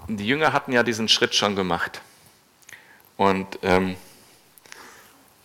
Die 0.08 0.28
Jünger 0.28 0.54
hatten 0.54 0.72
ja 0.72 0.84
diesen 0.84 1.10
Schritt 1.10 1.34
schon 1.36 1.56
gemacht. 1.56 2.02
Und 3.18 3.60
ähm, 3.64 3.98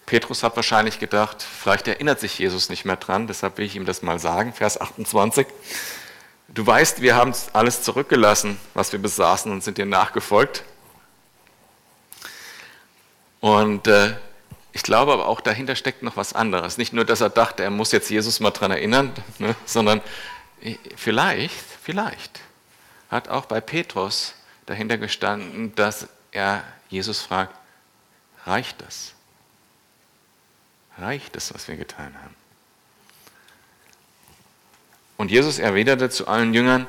Petrus 0.05 0.43
hat 0.43 0.55
wahrscheinlich 0.55 0.99
gedacht, 0.99 1.43
vielleicht 1.43 1.89
erinnert 1.89 2.21
sich 2.21 2.39
Jesus 2.39 2.69
nicht 2.69 2.85
mehr 2.85 2.97
dran, 2.97 3.27
deshalb 3.27 3.57
will 3.57 3.65
ich 3.65 3.75
ihm 3.75 3.87
das 3.87 4.03
mal 4.03 4.19
sagen. 4.19 4.53
Vers 4.53 4.79
28. 4.79 5.47
Du 6.55 6.67
weißt, 6.67 7.01
wir 7.01 7.17
haben 7.17 7.33
alles 7.55 7.83
zurückgelassen, 7.83 8.59
was 8.75 8.93
wir 8.93 8.99
besaßen 8.99 9.51
und 9.51 9.65
sind 9.65 9.79
dir 9.79 9.87
nachgefolgt. 9.87 10.65
Und 13.41 13.87
äh, 13.87 14.15
ich 14.73 14.83
glaube 14.83 15.13
aber 15.13 15.29
auch 15.29 15.41
dahinter 15.41 15.77
steckt 15.77 16.03
noch 16.03 16.17
was 16.19 16.35
anderes. 16.35 16.77
Nicht 16.77 16.93
nur, 16.93 17.07
dass 17.07 17.23
er 17.23 17.31
dachte, 17.31 17.63
er 17.63 17.71
muss 17.71 17.91
jetzt 17.93 18.11
Jesus 18.11 18.39
mal 18.41 18.51
dran 18.51 18.71
erinnern, 18.71 19.13
ne, 19.39 19.57
sondern 19.65 20.03
äh, 20.61 20.77
vielleicht, 20.95 21.55
vielleicht 21.83 22.41
hat 23.11 23.29
auch 23.29 23.47
bei 23.47 23.63
Petrus 23.63 24.35
dahinter 24.67 24.99
gestanden, 24.99 25.75
dass 25.75 26.07
er 26.33 26.63
Jesus 26.91 27.23
fragt, 27.23 27.57
reicht 28.45 28.81
das? 28.83 29.15
Reicht 30.99 31.35
das, 31.35 31.55
was 31.55 31.67
wir 31.69 31.77
getan 31.77 32.15
haben? 32.23 32.42
Und 35.23 35.31
Jesus 35.31 35.61
erwiderte 35.61 36.11
zu 36.11 36.27
allen 36.27 36.53
Jüngern, 36.53 36.89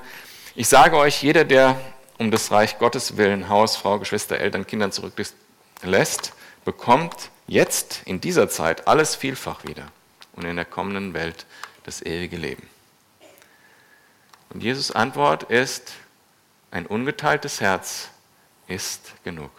ich 0.56 0.68
sage 0.68 0.98
euch, 0.98 1.22
jeder, 1.22 1.46
der 1.46 1.80
um 2.18 2.32
des 2.32 2.50
Reich 2.50 2.80
Gottes 2.80 3.16
willen 3.16 3.48
Haus, 3.48 3.76
Frau, 3.78 4.00
Geschwister, 4.00 4.40
Eltern, 4.40 4.66
Kindern 4.66 4.92
zurücklässt, 4.92 6.34
bekommt 6.66 7.30
jetzt 7.46 8.02
in 8.06 8.22
dieser 8.22 8.50
Zeit 8.50 8.88
alles 8.88 9.16
vielfach 9.16 9.66
wieder 9.66 9.86
und 10.32 10.46
in 10.46 10.56
der 10.56 10.66
kommenden 10.66 11.14
Welt 11.14 11.46
das 11.84 12.02
ewige 12.02 12.38
Leben. 12.38 12.68
Und 14.50 14.64
Jesus 14.64 14.90
Antwort 14.90 15.44
ist, 15.44 15.94
ein 16.72 16.88
ungeteiltes 16.88 17.62
Herz 17.62 18.10
ist 18.68 19.14
genug. 19.24 19.52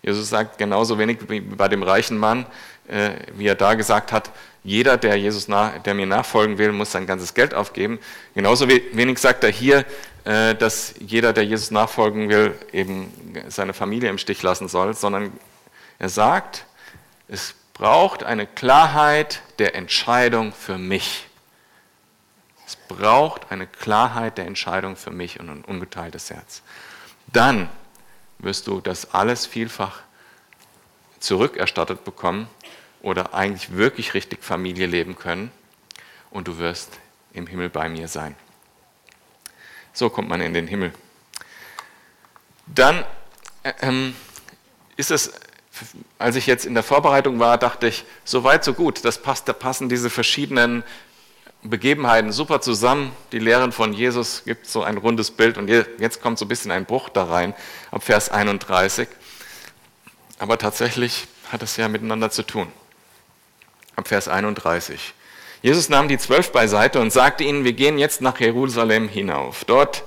Jesus 0.00 0.30
sagt 0.30 0.56
genauso 0.56 0.98
wenig 0.98 1.28
wie 1.28 1.40
bei 1.40 1.68
dem 1.68 1.82
reichen 1.82 2.16
Mann, 2.16 2.46
äh, 2.88 3.10
wie 3.34 3.46
er 3.46 3.54
da 3.54 3.74
gesagt 3.74 4.10
hat, 4.10 4.30
jeder, 4.64 4.96
der, 4.96 5.16
Jesus 5.16 5.46
nach, 5.46 5.78
der 5.82 5.94
mir 5.94 6.06
nachfolgen 6.06 6.56
will, 6.56 6.72
muss 6.72 6.90
sein 6.90 7.06
ganzes 7.06 7.34
Geld 7.34 7.52
aufgeben. 7.52 7.98
Genauso 8.34 8.66
wenig 8.66 9.18
sagt 9.18 9.44
er 9.44 9.50
hier, 9.50 9.84
äh, 10.24 10.54
dass 10.54 10.94
jeder, 10.98 11.34
der 11.34 11.44
Jesus 11.44 11.70
nachfolgen 11.70 12.30
will, 12.30 12.58
eben 12.72 13.12
seine 13.48 13.74
Familie 13.74 14.08
im 14.08 14.16
Stich 14.16 14.42
lassen 14.42 14.68
soll, 14.68 14.94
sondern 14.94 15.32
er 15.98 16.08
sagt, 16.08 16.64
es 17.28 17.54
braucht 17.74 18.24
eine 18.24 18.46
Klarheit 18.46 19.42
der 19.58 19.74
Entscheidung 19.74 20.54
für 20.54 20.78
mich. 20.78 21.26
Es 22.66 22.76
braucht 22.76 23.52
eine 23.52 23.66
Klarheit 23.66 24.38
der 24.38 24.46
Entscheidung 24.46 24.96
für 24.96 25.10
mich 25.10 25.40
und 25.40 25.50
ein 25.50 25.64
ungeteiltes 25.64 26.30
Herz. 26.30 26.62
Dann 27.26 27.68
wirst 28.38 28.66
du 28.66 28.80
das 28.80 29.12
alles 29.12 29.44
vielfach 29.44 30.00
zurückerstattet 31.20 32.04
bekommen 32.04 32.48
oder 33.04 33.34
eigentlich 33.34 33.76
wirklich 33.76 34.14
richtig 34.14 34.42
Familie 34.42 34.86
leben 34.86 35.14
können 35.14 35.52
und 36.30 36.48
du 36.48 36.58
wirst 36.58 36.90
im 37.34 37.46
Himmel 37.46 37.68
bei 37.68 37.88
mir 37.88 38.08
sein. 38.08 38.34
So 39.92 40.08
kommt 40.08 40.28
man 40.28 40.40
in 40.40 40.54
den 40.54 40.66
Himmel. 40.66 40.92
Dann 42.66 43.04
äh, 43.62 43.74
ähm, 43.82 44.16
ist 44.96 45.10
es, 45.10 45.32
als 46.18 46.36
ich 46.36 46.46
jetzt 46.46 46.64
in 46.64 46.72
der 46.72 46.82
Vorbereitung 46.82 47.38
war, 47.38 47.58
dachte 47.58 47.88
ich, 47.88 48.04
so 48.24 48.42
weit, 48.42 48.64
so 48.64 48.72
gut, 48.72 49.04
das 49.04 49.20
passt, 49.20 49.48
da 49.48 49.52
passen 49.52 49.90
diese 49.90 50.08
verschiedenen 50.08 50.82
Begebenheiten 51.62 52.32
super 52.32 52.62
zusammen. 52.62 53.12
Die 53.32 53.38
Lehren 53.38 53.72
von 53.72 53.92
Jesus 53.92 54.44
gibt 54.46 54.66
so 54.66 54.82
ein 54.82 54.96
rundes 54.96 55.30
Bild 55.30 55.58
und 55.58 55.68
jetzt 55.68 56.22
kommt 56.22 56.38
so 56.38 56.46
ein 56.46 56.48
bisschen 56.48 56.70
ein 56.70 56.86
Bruch 56.86 57.10
da 57.10 57.24
rein, 57.24 57.54
ab 57.90 58.02
Vers 58.02 58.30
31. 58.30 59.08
Aber 60.38 60.56
tatsächlich 60.56 61.26
hat 61.52 61.62
es 61.62 61.76
ja 61.76 61.88
miteinander 61.88 62.30
zu 62.30 62.42
tun 62.44 62.72
ab 63.96 64.08
Vers 64.08 64.28
31. 64.28 65.14
Jesus 65.62 65.88
nahm 65.88 66.08
die 66.08 66.18
zwölf 66.18 66.52
beiseite 66.52 67.00
und 67.00 67.12
sagte 67.12 67.44
ihnen, 67.44 67.64
wir 67.64 67.72
gehen 67.72 67.98
jetzt 67.98 68.20
nach 68.20 68.38
Jerusalem 68.38 69.08
hinauf. 69.08 69.64
Dort 69.64 70.04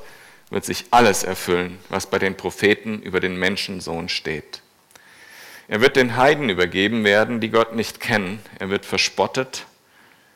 wird 0.49 0.65
sich 0.65 0.85
alles 0.91 1.23
erfüllen, 1.23 1.79
was 1.89 2.05
bei 2.05 2.19
den 2.19 2.37
Propheten 2.37 3.01
über 3.01 3.19
den 3.19 3.37
Menschensohn 3.37 4.07
steht. 4.07 4.61
Er 5.67 5.81
wird 5.81 5.95
den 5.95 6.15
Heiden 6.15 6.49
übergeben 6.49 7.03
werden, 7.03 7.41
die 7.41 7.49
Gott 7.49 7.75
nicht 7.75 7.99
kennen. 7.99 8.39
Er 8.59 8.69
wird 8.69 8.85
verspottet, 8.85 9.65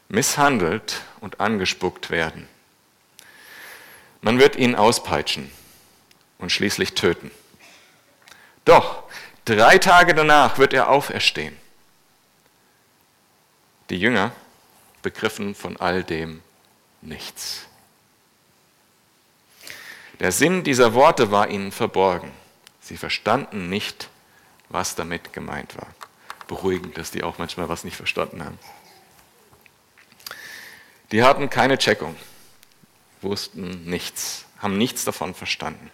misshandelt 0.10 1.02
und 1.22 1.40
angespuckt 1.40 2.10
werden. 2.10 2.48
Man 4.22 4.40
wird 4.40 4.56
ihn 4.56 4.76
auspeitschen 4.76 5.52
und 6.38 6.52
schließlich 6.52 6.96
töten. 6.96 7.32
Doch 8.66 9.04
drei 9.46 9.78
Tage 9.78 10.14
danach 10.14 10.58
wird 10.58 10.74
er 10.74 10.90
auferstehen. 10.90 11.56
Die 13.91 13.99
Jünger 13.99 14.32
begriffen 15.01 15.54
von 15.54 15.75
all 15.75 16.06
dem 16.06 16.41
nichts. 17.01 17.67
Der 20.21 20.32
Sinn 20.32 20.63
dieser 20.63 20.93
Worte 20.93 21.30
war 21.30 21.49
ihnen 21.49 21.73
verborgen. 21.73 22.32
Sie 22.80 22.95
verstanden 22.95 23.69
nicht, 23.69 24.08
was 24.69 24.95
damit 24.95 25.34
gemeint 25.34 25.75
war. 25.75 25.93
Beruhigend, 26.47 26.97
dass 26.97 27.12
die 27.12 27.21
auch 27.21 27.38
manchmal 27.38 27.67
was 27.67 27.84
nicht 27.84 27.97
verstanden 27.97 28.45
haben. 28.45 28.58
Die 31.12 31.23
hatten 31.23 31.49
keine 31.49 31.77
Checkung, 31.77 32.15
wussten 33.19 33.84
nichts, 33.84 34.45
haben 34.60 34.77
nichts 34.77 35.04
davon 35.04 35.36
verstanden. 35.36 35.91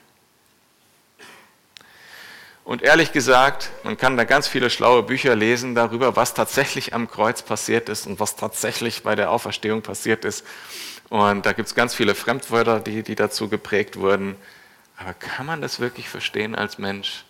Und 2.67 2.81
ehrlich 2.81 3.13
gesagt, 3.13 3.69
man 3.83 3.95
kann 3.95 4.17
da 4.17 4.25
ganz 4.25 4.45
viele 4.49 4.69
schlaue 4.69 5.01
Bücher 5.01 5.37
lesen 5.37 5.73
darüber, 5.73 6.17
was 6.17 6.33
tatsächlich 6.33 6.93
am 6.93 7.09
Kreuz 7.09 7.41
passiert 7.41 7.87
ist 7.87 8.05
und 8.07 8.19
was 8.19 8.35
tatsächlich 8.35 9.03
bei 9.03 9.15
der 9.15 9.31
Auferstehung 9.31 9.81
passiert 9.81 10.25
ist. 10.25 10.45
Und 11.07 11.45
da 11.45 11.53
gibt 11.53 11.69
es 11.69 11.75
ganz 11.75 11.95
viele 11.95 12.13
Fremdwörter, 12.13 12.81
die, 12.81 13.03
die 13.03 13.15
dazu 13.15 13.47
geprägt 13.47 13.95
wurden. 13.95 14.35
Aber 14.97 15.13
kann 15.13 15.45
man 15.45 15.61
das 15.61 15.79
wirklich 15.79 16.09
verstehen 16.09 16.55
als 16.55 16.77
Mensch? 16.77 17.23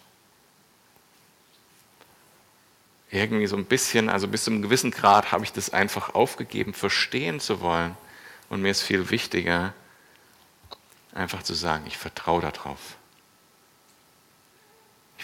Irgendwie 3.11 3.45
so 3.45 3.57
ein 3.57 3.65
bisschen, 3.65 4.09
also 4.09 4.27
bis 4.27 4.45
zu 4.45 4.49
einem 4.49 4.63
gewissen 4.63 4.89
Grad 4.89 5.31
habe 5.31 5.43
ich 5.43 5.53
das 5.53 5.69
einfach 5.69 6.15
aufgegeben, 6.15 6.73
verstehen 6.73 7.39
zu 7.39 7.61
wollen. 7.61 7.95
Und 8.49 8.63
mir 8.63 8.71
ist 8.71 8.81
viel 8.81 9.11
wichtiger, 9.11 9.75
einfach 11.13 11.43
zu 11.43 11.53
sagen, 11.53 11.83
ich 11.85 11.99
vertraue 11.99 12.41
darauf 12.41 12.96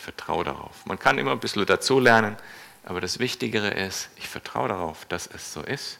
vertraue 0.03 0.43
darauf. 0.43 0.85
Man 0.85 0.99
kann 0.99 1.17
immer 1.17 1.31
ein 1.31 1.39
bisschen 1.39 1.65
dazulernen, 1.65 2.35
aber 2.85 3.01
das 3.01 3.19
Wichtigere 3.19 3.69
ist, 3.69 4.09
ich 4.17 4.27
vertraue 4.27 4.67
darauf, 4.67 5.05
dass 5.05 5.27
es 5.27 5.53
so 5.53 5.61
ist. 5.61 5.99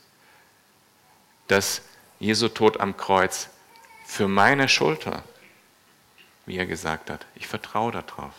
Dass 1.47 1.81
Jesu 2.19 2.49
Tod 2.49 2.79
am 2.79 2.97
Kreuz 2.97 3.49
für 4.05 4.27
meine 4.27 4.67
Schulter, 4.67 5.23
wie 6.45 6.57
er 6.57 6.65
gesagt 6.65 7.09
hat, 7.09 7.25
ich 7.35 7.47
vertraue 7.47 7.91
darauf. 7.91 8.33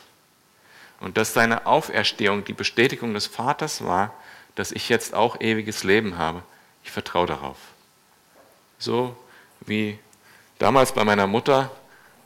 Und 1.01 1.17
dass 1.17 1.33
seine 1.33 1.67
Auferstehung 1.67 2.45
die 2.45 2.53
Bestätigung 2.53 3.15
des 3.15 3.27
Vaters 3.27 3.85
war, 3.85 4.15
dass 4.55 4.71
ich 4.71 4.89
jetzt 4.89 5.15
auch 5.15 5.41
ewiges 5.41 5.83
Leben 5.83 6.19
habe, 6.19 6.43
ich 6.85 6.93
vertraue 6.93 7.27
darauf. 7.27 7.59
So 8.79 9.17
wie 9.61 9.99
damals 10.59 10.93
bei 10.93 11.05
meiner 11.05 11.27
Mutter, 11.27 11.71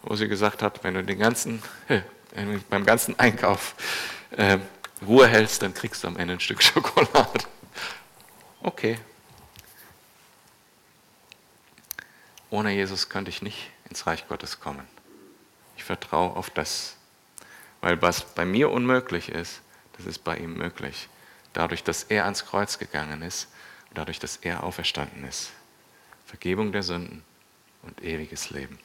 wo 0.02 0.16
sie 0.16 0.28
gesagt 0.28 0.62
hat, 0.62 0.82
wenn 0.82 0.94
du 0.94 1.04
den 1.04 1.18
ganzen 1.18 1.62
beim 2.70 2.84
ganzen 2.84 3.18
Einkauf 3.18 3.74
äh, 4.30 4.58
Ruhe 5.06 5.26
hältst, 5.26 5.62
dann 5.62 5.74
kriegst 5.74 6.02
du 6.02 6.08
am 6.08 6.16
Ende 6.16 6.34
ein 6.34 6.40
Stück 6.40 6.62
Schokolade. 6.64 7.44
Okay. 8.62 8.98
Ohne 12.50 12.72
Jesus 12.72 13.08
könnte 13.08 13.30
ich 13.30 13.42
nicht 13.42 13.70
ins 13.88 14.06
Reich 14.06 14.26
Gottes 14.28 14.60
kommen. 14.60 14.86
Ich 15.76 15.84
vertraue 15.84 16.34
auf 16.34 16.50
das. 16.50 16.96
Weil 17.80 18.00
was 18.02 18.34
bei 18.34 18.44
mir 18.44 18.70
unmöglich 18.70 19.28
ist, 19.28 19.60
das 19.96 20.06
ist 20.06 20.24
bei 20.24 20.36
ihm 20.36 20.54
möglich. 20.54 21.08
Dadurch, 21.52 21.84
dass 21.84 22.04
er 22.04 22.24
ans 22.24 22.44
Kreuz 22.44 22.78
gegangen 22.78 23.22
ist 23.22 23.48
und 23.90 23.98
dadurch, 23.98 24.18
dass 24.18 24.36
er 24.36 24.64
auferstanden 24.64 25.24
ist. 25.24 25.50
Vergebung 26.26 26.72
der 26.72 26.82
Sünden 26.82 27.22
und 27.82 28.02
ewiges 28.02 28.50
Leben. 28.50 28.78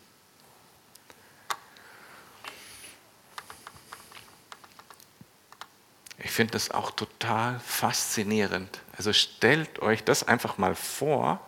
Finde 6.34 6.54
das 6.54 6.72
auch 6.72 6.91
total 6.91 7.60
faszinierend. 7.60 8.82
Also 8.98 9.13
stellt 9.13 9.80
euch 9.82 10.04
das 10.04 10.28
einfach 10.28 10.58
mal 10.58 10.76
vor, 10.76 11.39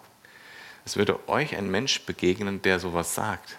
es 0.85 0.97
würde 0.97 1.27
euch 1.27 1.57
ein 1.57 1.69
Mensch 1.69 2.01
begegnen, 2.01 2.61
der 2.61 2.79
sowas 2.79 3.15
sagt. 3.15 3.57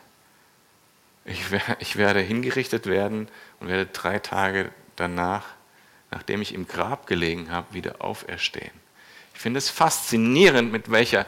Ich, 1.24 1.42
ich 1.80 1.96
werde 1.96 2.20
hingerichtet 2.20 2.86
werden 2.86 3.28
und 3.58 3.68
werde 3.68 3.86
drei 3.86 4.20
Tage 4.20 4.70
danach, 4.94 5.44
nachdem 6.10 6.40
ich 6.40 6.54
im 6.54 6.68
Grab 6.68 7.06
gelegen 7.06 7.50
habe, 7.50 7.74
wieder 7.74 7.96
auferstehen. 8.00 8.70
Ich 9.34 9.40
finde 9.40 9.58
es 9.58 9.68
faszinierend, 9.68 10.70
mit 10.70 10.90
welcher 10.90 11.26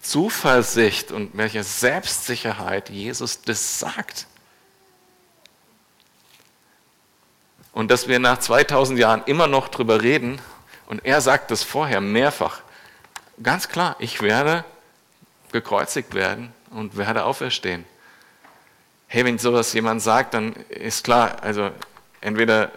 Zuversicht 0.00 1.12
und 1.12 1.36
welcher 1.36 1.62
Selbstsicherheit 1.62 2.90
Jesus 2.90 3.42
das 3.42 3.78
sagt. 3.78 4.26
Und 7.76 7.90
dass 7.90 8.08
wir 8.08 8.18
nach 8.18 8.38
2000 8.38 8.98
Jahren 8.98 9.22
immer 9.26 9.48
noch 9.48 9.68
drüber 9.68 10.00
reden 10.00 10.40
und 10.86 11.04
er 11.04 11.20
sagt 11.20 11.50
das 11.50 11.62
vorher 11.62 12.00
mehrfach. 12.00 12.62
Ganz 13.42 13.68
klar, 13.68 13.96
ich 13.98 14.22
werde 14.22 14.64
gekreuzigt 15.52 16.14
werden 16.14 16.54
und 16.70 16.96
werde 16.96 17.24
auferstehen. 17.24 17.84
Hey, 19.08 19.26
wenn 19.26 19.36
sowas 19.38 19.74
jemand 19.74 20.00
sagt, 20.00 20.32
dann 20.32 20.54
ist 20.70 21.04
klar, 21.04 21.42
also 21.42 21.70
entweder 22.22 22.72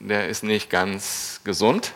der 0.00 0.28
ist 0.30 0.42
nicht 0.42 0.70
ganz 0.70 1.42
gesund 1.44 1.92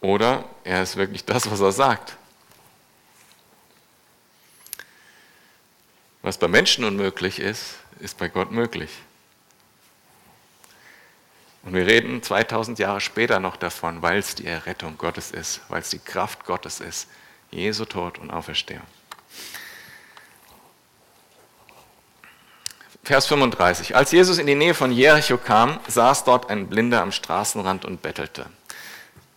oder 0.00 0.46
er 0.64 0.82
ist 0.82 0.96
wirklich 0.96 1.26
das, 1.26 1.50
was 1.50 1.60
er 1.60 1.72
sagt. 1.72 2.16
Was 6.22 6.38
bei 6.38 6.48
Menschen 6.48 6.84
unmöglich 6.84 7.40
ist, 7.40 7.74
ist 7.98 8.16
bei 8.16 8.28
Gott 8.28 8.52
möglich. 8.52 8.90
Und 11.62 11.74
wir 11.74 11.86
reden 11.86 12.22
2000 12.22 12.78
Jahre 12.78 13.00
später 13.00 13.38
noch 13.38 13.56
davon, 13.56 14.02
weil 14.02 14.18
es 14.18 14.34
die 14.34 14.46
Errettung 14.46 14.96
Gottes 14.96 15.30
ist, 15.30 15.60
weil 15.68 15.80
es 15.80 15.90
die 15.90 15.98
Kraft 15.98 16.44
Gottes 16.46 16.80
ist. 16.80 17.08
Jesu 17.50 17.84
Tod 17.84 18.18
und 18.18 18.30
Auferstehung. 18.30 18.86
Vers 23.02 23.26
35. 23.26 23.96
Als 23.96 24.12
Jesus 24.12 24.38
in 24.38 24.46
die 24.46 24.54
Nähe 24.54 24.74
von 24.74 24.92
Jericho 24.92 25.36
kam, 25.36 25.80
saß 25.88 26.24
dort 26.24 26.48
ein 26.48 26.68
Blinder 26.68 27.02
am 27.02 27.12
Straßenrand 27.12 27.84
und 27.84 28.02
bettelte. 28.02 28.46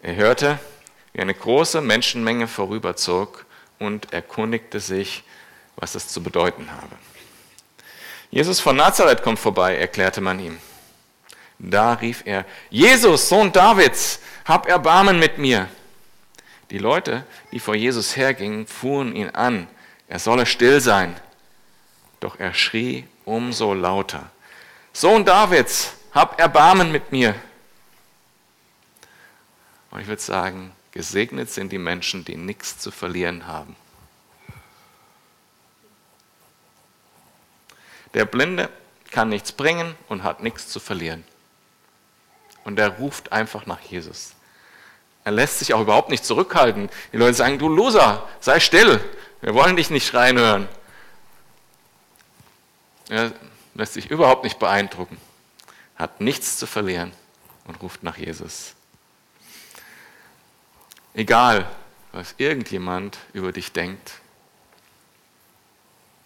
Er 0.02 0.16
hörte, 0.16 0.60
wie 1.14 1.22
eine 1.22 1.34
große 1.34 1.82
Menschenmenge 1.82 2.48
vorüberzog 2.48 3.46
und 3.80 4.14
erkundigte 4.14 4.80
sich, 4.80 5.24
was 5.76 5.96
es 5.96 6.08
zu 6.08 6.22
bedeuten 6.22 6.70
habe. 6.72 6.96
Jesus 8.30 8.60
von 8.60 8.76
Nazareth 8.76 9.24
kommt 9.24 9.40
vorbei, 9.40 9.78
erklärte 9.78 10.22
man 10.22 10.40
ihm. 10.40 10.58
Da 11.60 11.94
rief 11.94 12.24
er, 12.26 12.46
Jesus, 12.70 13.30
Sohn 13.30 13.52
Davids, 13.52 14.20
hab 14.46 14.68
Erbarmen 14.68 15.20
mit 15.20 15.38
mir. 15.38 15.70
Die 16.70 16.78
Leute, 16.78 17.26
die 17.52 17.60
vor 17.60 17.76
Jesus 17.76 18.16
hergingen, 18.16 18.68
fuhren 18.68 19.16
ihn 19.16 19.30
an, 19.30 19.68
er 20.08 20.20
solle 20.20 20.46
still 20.46 20.82
sein. 20.82 21.16
Doch 22.20 22.40
er 22.40 22.54
schrie 22.54 23.06
umso 23.26 23.74
lauter, 23.74 24.30
Sohn 24.92 25.26
Davids, 25.26 25.94
hab 26.14 26.40
Erbarmen 26.40 26.92
mit 26.92 27.12
mir. 27.12 27.36
Und 29.92 30.02
ich 30.02 30.08
würde 30.08 30.22
sagen, 30.22 30.72
gesegnet 30.92 31.50
sind 31.50 31.72
die 31.72 31.78
Menschen, 31.78 32.26
die 32.26 32.36
nichts 32.36 32.78
zu 32.78 32.92
verlieren 32.92 33.48
haben. 33.48 33.76
Der 38.14 38.26
Blinde 38.26 38.70
kann 39.10 39.30
nichts 39.30 39.52
bringen 39.52 39.96
und 40.08 40.24
hat 40.24 40.44
nichts 40.44 40.68
zu 40.68 40.80
verlieren. 40.80 41.24
Und 42.64 42.80
er 42.80 42.90
ruft 42.90 43.32
einfach 43.32 43.66
nach 43.66 43.82
Jesus. 43.82 44.34
Er 45.24 45.32
lässt 45.32 45.60
sich 45.60 45.74
auch 45.74 45.82
überhaupt 45.82 46.10
nicht 46.10 46.26
zurückhalten. 46.26 46.90
Die 47.12 47.18
Leute 47.18 47.34
sagen, 47.34 47.60
du 47.60 47.70
Loser, 47.70 48.28
sei 48.40 48.60
still, 48.60 49.00
wir 49.42 49.54
wollen 49.54 49.76
dich 49.76 49.90
nicht 49.90 50.08
schreien 50.08 50.38
hören. 50.38 50.68
Er 53.10 53.32
lässt 53.74 53.94
sich 53.94 54.10
überhaupt 54.10 54.44
nicht 54.44 54.60
beeindrucken, 54.60 55.18
hat 55.96 56.22
nichts 56.22 56.58
zu 56.58 56.68
verlieren 56.68 57.12
und 57.66 57.82
ruft 57.82 58.04
nach 58.04 58.18
Jesus. 58.18 58.74
Egal, 61.14 61.68
was 62.12 62.36
irgendjemand 62.38 63.18
über 63.34 63.52
dich 63.52 63.72
denkt 63.72 64.14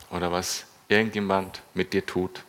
oder 0.10 0.32
was 0.32 0.66
irgendjemand 0.88 1.62
mit 1.74 1.94
dir 1.94 2.06
tut. 2.06 2.44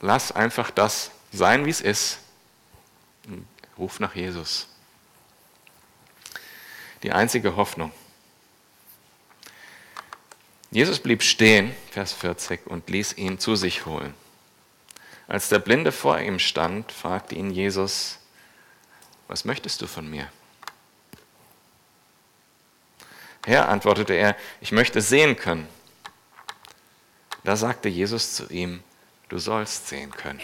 Lass 0.00 0.32
einfach 0.32 0.70
das 0.70 1.10
sein, 1.32 1.66
wie 1.66 1.70
es 1.70 1.80
ist. 1.80 2.18
Ruf 3.78 4.00
nach 4.00 4.14
Jesus. 4.14 4.68
Die 7.02 7.12
einzige 7.12 7.56
Hoffnung. 7.56 7.92
Jesus 10.70 11.00
blieb 11.00 11.22
stehen, 11.22 11.74
Vers 11.90 12.12
40, 12.12 12.66
und 12.66 12.88
ließ 12.88 13.14
ihn 13.14 13.38
zu 13.38 13.56
sich 13.56 13.86
holen. 13.86 14.14
Als 15.26 15.48
der 15.48 15.58
Blinde 15.58 15.92
vor 15.92 16.18
ihm 16.18 16.38
stand, 16.38 16.92
fragte 16.92 17.34
ihn 17.34 17.50
Jesus, 17.50 18.18
was 19.28 19.44
möchtest 19.44 19.80
du 19.82 19.86
von 19.86 20.08
mir? 20.08 20.30
Herr, 23.46 23.68
antwortete 23.68 24.14
er, 24.14 24.36
ich 24.60 24.72
möchte 24.72 25.00
sehen 25.00 25.36
können. 25.36 25.68
Da 27.44 27.56
sagte 27.56 27.88
Jesus 27.88 28.34
zu 28.34 28.48
ihm, 28.48 28.82
du 29.30 29.38
sollst 29.38 29.88
sehen 29.88 30.10
können. 30.10 30.40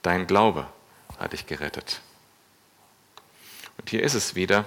Dein 0.00 0.26
Glaube 0.26 0.66
hat 1.18 1.34
dich 1.34 1.46
gerettet. 1.46 2.00
Und 3.76 3.90
hier 3.90 4.02
ist 4.02 4.14
es 4.14 4.34
wieder, 4.34 4.64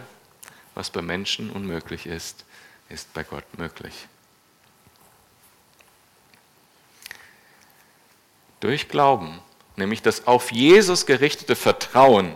was 0.75 0.91
bei 0.91 1.01
Menschen 1.01 1.49
unmöglich 1.49 2.05
ist, 2.05 2.45
ist 2.89 3.11
bei 3.13 3.23
Gott 3.23 3.45
möglich. 3.57 4.07
Durch 8.59 8.87
Glauben, 8.87 9.39
nämlich 9.75 10.01
das 10.01 10.27
auf 10.27 10.51
Jesus 10.51 11.05
gerichtete 11.05 11.55
Vertrauen, 11.55 12.35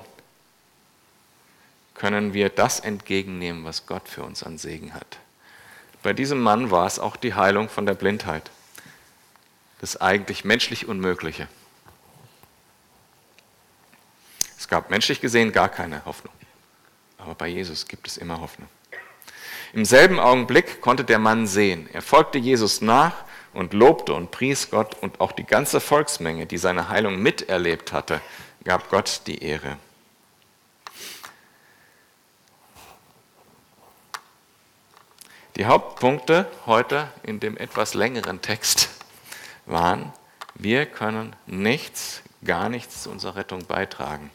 können 1.93 2.33
wir 2.33 2.49
das 2.49 2.79
entgegennehmen, 2.79 3.63
was 3.65 3.87
Gott 3.87 4.07
für 4.07 4.23
uns 4.23 4.43
an 4.43 4.57
Segen 4.57 4.93
hat. 4.93 5.17
Bei 6.03 6.13
diesem 6.13 6.39
Mann 6.39 6.69
war 6.69 6.85
es 6.85 6.99
auch 6.99 7.15
die 7.15 7.33
Heilung 7.33 7.69
von 7.69 7.85
der 7.85 7.95
Blindheit, 7.95 8.51
das 9.79 9.99
eigentlich 9.99 10.45
menschlich 10.45 10.87
Unmögliche. 10.87 11.47
Es 14.57 14.67
gab 14.67 14.89
menschlich 14.89 15.21
gesehen 15.21 15.51
gar 15.51 15.69
keine 15.69 16.03
Hoffnung, 16.05 16.33
aber 17.17 17.35
bei 17.35 17.47
Jesus 17.47 17.87
gibt 17.87 18.07
es 18.07 18.17
immer 18.17 18.41
Hoffnung. 18.41 18.67
Im 19.73 19.85
selben 19.85 20.19
Augenblick 20.19 20.81
konnte 20.81 21.03
der 21.03 21.19
Mann 21.19 21.45
sehen. 21.45 21.89
Er 21.93 22.01
folgte 22.01 22.37
Jesus 22.37 22.81
nach 22.81 23.13
und 23.53 23.73
lobte 23.73 24.13
und 24.13 24.31
pries 24.31 24.69
Gott 24.69 24.95
und 25.01 25.19
auch 25.19 25.31
die 25.31 25.43
ganze 25.43 25.79
Volksmenge, 25.79 26.45
die 26.45 26.57
seine 26.57 26.89
Heilung 26.89 27.21
miterlebt 27.21 27.91
hatte, 27.91 28.21
gab 28.63 28.89
Gott 28.89 29.21
die 29.27 29.43
Ehre. 29.43 29.77
Die 35.55 35.65
Hauptpunkte 35.65 36.49
heute 36.65 37.11
in 37.23 37.39
dem 37.39 37.57
etwas 37.57 37.93
längeren 37.93 38.41
Text 38.41 38.89
waren, 39.67 40.11
wir 40.55 40.85
können 40.85 41.35
nichts, 41.45 42.23
gar 42.43 42.69
nichts 42.69 43.03
zu 43.03 43.11
unserer 43.11 43.35
Rettung 43.35 43.65
beitragen. 43.65 44.31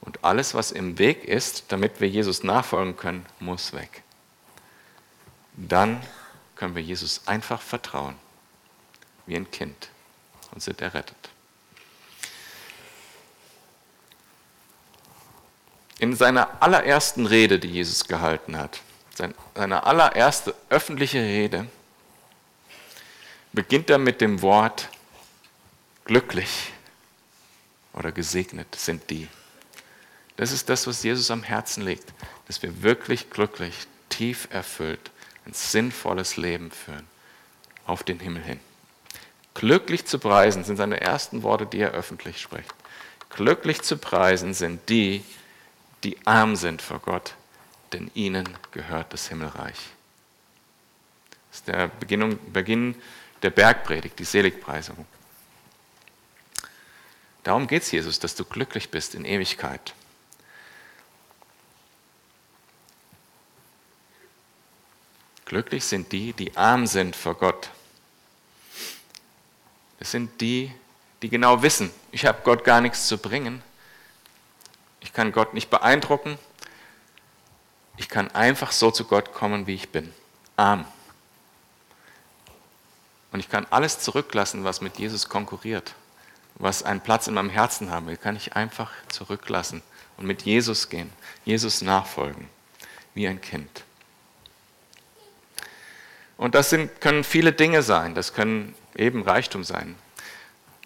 Und 0.00 0.24
alles, 0.24 0.54
was 0.54 0.72
im 0.72 0.98
Weg 0.98 1.24
ist, 1.24 1.64
damit 1.68 2.00
wir 2.00 2.08
Jesus 2.08 2.42
nachfolgen 2.42 2.96
können, 2.96 3.24
muss 3.38 3.72
weg. 3.72 4.02
Dann 5.56 6.02
können 6.56 6.74
wir 6.74 6.82
Jesus 6.82 7.22
einfach 7.26 7.60
vertrauen, 7.62 8.16
wie 9.26 9.36
ein 9.36 9.50
Kind, 9.50 9.88
und 10.52 10.62
sind 10.62 10.80
errettet. 10.80 11.16
In 16.00 16.16
seiner 16.16 16.62
allerersten 16.62 17.26
Rede, 17.26 17.58
die 17.58 17.68
Jesus 17.68 18.06
gehalten 18.06 18.58
hat, 18.58 18.80
seine 19.54 19.84
allererste 19.84 20.54
öffentliche 20.68 21.20
Rede, 21.20 21.66
beginnt 23.54 23.88
er 23.88 23.98
mit 23.98 24.20
dem 24.20 24.42
Wort 24.42 24.88
glücklich 26.04 26.72
oder 27.92 28.12
gesegnet 28.12 28.74
sind 28.74 29.08
die. 29.10 29.28
Das 30.36 30.50
ist 30.50 30.68
das, 30.68 30.86
was 30.86 31.02
Jesus 31.04 31.30
am 31.30 31.44
Herzen 31.44 31.82
legt, 31.84 32.12
dass 32.48 32.62
wir 32.62 32.82
wirklich 32.82 33.30
glücklich, 33.30 33.86
tief 34.08 34.48
erfüllt, 34.50 35.12
ein 35.46 35.52
sinnvolles 35.52 36.36
Leben 36.36 36.72
führen, 36.72 37.06
auf 37.86 38.02
den 38.02 38.18
Himmel 38.18 38.42
hin. 38.42 38.60
Glücklich 39.54 40.04
zu 40.04 40.18
preisen 40.18 40.64
sind 40.64 40.76
seine 40.76 41.00
ersten 41.00 41.44
Worte, 41.44 41.66
die 41.66 41.78
er 41.78 41.92
öffentlich 41.92 42.40
spricht. 42.40 42.74
Glücklich 43.30 43.82
zu 43.82 43.96
preisen 43.96 44.52
sind 44.52 44.88
die, 44.88 45.22
die 46.02 46.16
arm 46.26 46.56
sind 46.56 46.82
vor 46.82 46.98
Gott, 46.98 47.34
denn 47.92 48.10
ihnen 48.14 48.48
gehört 48.72 49.12
das 49.12 49.28
Himmelreich. 49.28 49.78
Das 51.50 51.60
ist 51.60 51.68
der 51.68 51.88
Beginn, 51.88 52.38
Beginn 52.52 52.96
der 53.44 53.50
Bergpredigt, 53.50 54.18
die 54.18 54.24
Seligpreisung. 54.24 55.06
Darum 57.42 57.66
geht 57.66 57.82
es 57.82 57.90
Jesus, 57.90 58.18
dass 58.18 58.34
du 58.34 58.44
glücklich 58.46 58.90
bist 58.90 59.14
in 59.14 59.26
Ewigkeit. 59.26 59.92
Glücklich 65.44 65.84
sind 65.84 66.10
die, 66.10 66.32
die 66.32 66.56
arm 66.56 66.86
sind 66.86 67.14
vor 67.14 67.34
Gott. 67.34 67.68
Es 70.00 70.10
sind 70.10 70.40
die, 70.40 70.72
die 71.20 71.28
genau 71.28 71.62
wissen, 71.62 71.90
ich 72.12 72.24
habe 72.24 72.40
Gott 72.44 72.64
gar 72.64 72.80
nichts 72.80 73.08
zu 73.08 73.18
bringen. 73.18 73.62
Ich 75.00 75.12
kann 75.12 75.32
Gott 75.32 75.52
nicht 75.52 75.68
beeindrucken, 75.68 76.38
ich 77.98 78.08
kann 78.08 78.30
einfach 78.30 78.72
so 78.72 78.90
zu 78.90 79.04
Gott 79.04 79.34
kommen, 79.34 79.66
wie 79.66 79.74
ich 79.74 79.90
bin. 79.90 80.14
Arm. 80.56 80.86
Und 83.34 83.40
ich 83.40 83.48
kann 83.48 83.66
alles 83.70 83.98
zurücklassen, 83.98 84.62
was 84.62 84.80
mit 84.80 84.96
Jesus 84.96 85.28
konkurriert, 85.28 85.96
was 86.54 86.84
einen 86.84 87.00
Platz 87.00 87.26
in 87.26 87.34
meinem 87.34 87.50
Herzen 87.50 87.90
haben 87.90 88.06
will, 88.06 88.16
kann 88.16 88.36
ich 88.36 88.54
einfach 88.54 88.92
zurücklassen 89.08 89.82
und 90.16 90.24
mit 90.24 90.42
Jesus 90.42 90.88
gehen, 90.88 91.10
Jesus 91.44 91.82
nachfolgen. 91.82 92.48
wie 93.14 93.26
ein 93.26 93.40
Kind. 93.40 93.82
Und 96.36 96.54
das 96.54 96.70
sind, 96.70 97.00
können 97.00 97.24
viele 97.24 97.52
Dinge 97.52 97.82
sein, 97.82 98.14
das 98.14 98.34
können 98.34 98.76
eben 98.94 99.22
Reichtum 99.22 99.64
sein. 99.64 99.96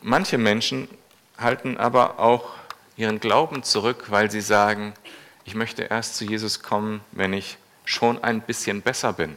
Manche 0.01 0.39
Menschen 0.39 0.89
halten 1.37 1.77
aber 1.77 2.19
auch 2.19 2.55
ihren 2.97 3.21
Glauben 3.21 3.63
zurück, 3.63 4.07
weil 4.09 4.31
sie 4.31 4.41
sagen, 4.41 4.95
ich 5.45 5.55
möchte 5.55 5.83
erst 5.83 6.17
zu 6.17 6.25
Jesus 6.25 6.63
kommen, 6.63 7.03
wenn 7.13 7.35
ich 7.35 7.59
schon 7.85 8.25
ein 8.25 8.41
bisschen 8.41 8.81
besser 8.81 9.13
bin. 9.13 9.37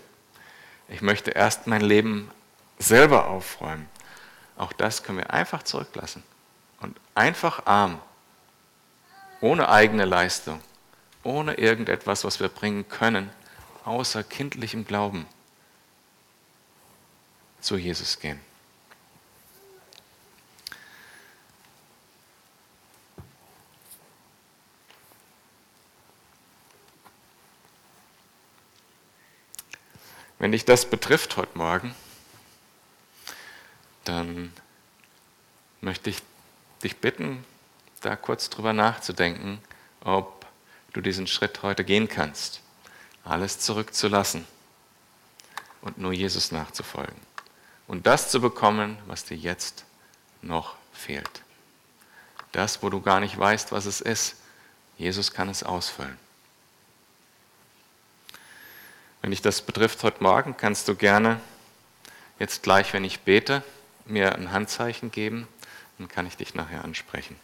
Ich 0.88 1.02
möchte 1.02 1.32
erst 1.32 1.68
mein 1.68 1.82
Leben 1.82 2.32
selber 2.82 3.28
aufräumen. 3.28 3.90
Auch 4.58 4.74
das 4.74 5.04
können 5.04 5.20
wir 5.20 5.32
einfach 5.32 5.64
zurücklassen 5.64 6.24
und 6.82 7.00
einfach 7.16 7.66
arm, 7.66 8.02
ohne 9.40 9.70
eigene 9.70 10.06
Leistung, 10.06 10.62
ohne 11.24 11.56
irgendetwas, 11.56 12.24
was 12.24 12.40
wir 12.40 12.50
bringen 12.50 12.88
können, 12.90 13.30
außer 13.86 14.24
kindlichem 14.24 14.86
Glauben 14.86 15.26
zu 17.60 17.78
Jesus 17.78 18.20
gehen. 18.20 18.40
Wenn 30.40 30.52
dich 30.52 30.66
das 30.66 30.90
betrifft 30.90 31.38
heute 31.38 31.56
Morgen, 31.56 31.94
dann 34.12 34.52
möchte 35.80 36.10
ich 36.10 36.18
dich 36.84 36.98
bitten, 36.98 37.46
da 38.02 38.16
kurz 38.16 38.50
drüber 38.50 38.74
nachzudenken, 38.74 39.62
ob 40.02 40.46
du 40.94 41.02
diesen 41.02 41.28
Schritt 41.28 41.64
heute 41.64 41.86
gehen 41.86 42.10
kannst, 42.10 42.62
alles 43.24 43.60
zurückzulassen 43.60 44.46
und 45.82 45.98
nur 45.98 46.12
Jesus 46.12 46.52
nachzufolgen 46.52 47.16
und 47.88 48.06
das 48.06 48.30
zu 48.30 48.42
bekommen, 48.42 48.98
was 49.08 49.24
dir 49.24 49.38
jetzt 49.38 49.86
noch 50.42 50.76
fehlt. 50.92 51.42
Das, 52.52 52.84
wo 52.84 52.90
du 52.90 53.00
gar 53.00 53.22
nicht 53.22 53.38
weißt, 53.38 53.72
was 53.72 53.86
es 53.86 54.02
ist, 54.02 54.36
Jesus 54.98 55.32
kann 55.32 55.48
es 55.48 55.64
ausfüllen. 55.64 56.18
Wenn 59.22 59.32
dich 59.32 59.42
das 59.42 59.62
betrifft 59.62 60.04
heute 60.04 60.22
Morgen, 60.22 60.58
kannst 60.58 60.88
du 60.88 60.96
gerne 60.96 61.40
jetzt 62.40 62.64
gleich, 62.64 62.92
wenn 62.92 63.06
ich 63.06 63.22
bete, 63.22 63.64
mir 64.06 64.36
ein 64.36 64.52
Handzeichen 64.52 65.12
geben, 65.12 65.48
dann 65.98 66.08
kann 66.08 66.26
ich 66.26 66.38
dich 66.38 66.56
nachher 66.56 66.84
ansprechen. 66.84 67.36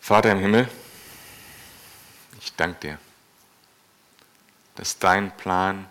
Vater 0.00 0.32
im 0.32 0.40
Himmel, 0.40 0.68
ich 2.40 2.54
danke 2.56 2.80
dir, 2.80 2.98
dass 4.74 4.98
dein 4.98 5.36
Plan 5.36 5.86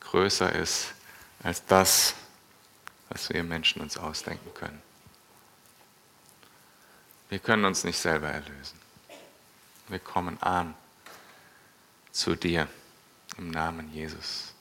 größer 0.00 0.52
ist 0.52 0.94
als 1.42 1.64
das, 1.66 2.14
was 3.08 3.28
wir 3.30 3.44
Menschen 3.44 3.82
uns 3.82 3.98
ausdenken 3.98 4.52
können. 4.54 4.82
Wir 7.28 7.38
können 7.38 7.64
uns 7.64 7.84
nicht 7.84 7.98
selber 7.98 8.28
erlösen. 8.28 8.80
Wir 9.88 9.98
kommen 9.98 10.42
arm 10.42 10.74
zu 12.10 12.34
dir 12.34 12.68
im 13.36 13.50
Namen 13.50 13.92
Jesus. 13.92 14.55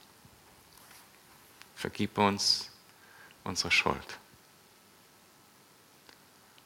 Vergib 1.85 2.17
uns 2.17 2.71
unsere 3.43 3.69
Schuld 3.69 4.17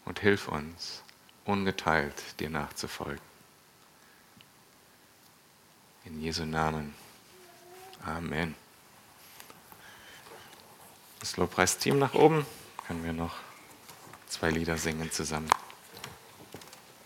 und 0.06 0.18
hilf 0.22 0.48
uns, 0.48 1.04
ungeteilt 1.44 2.40
dir 2.40 2.50
nachzufolgen. 2.50 3.20
In 6.06 6.22
Jesu 6.22 6.46
Namen. 6.46 6.96
Amen. 8.06 8.56
Das 11.20 11.36
Lobpreisteam 11.36 12.00
nach 12.00 12.14
oben. 12.14 12.46
Können 12.88 13.04
wir 13.04 13.12
noch 13.12 13.36
zwei 14.30 14.52
Lieder 14.52 14.78
singen 14.78 15.12
zusammen. 15.12 15.50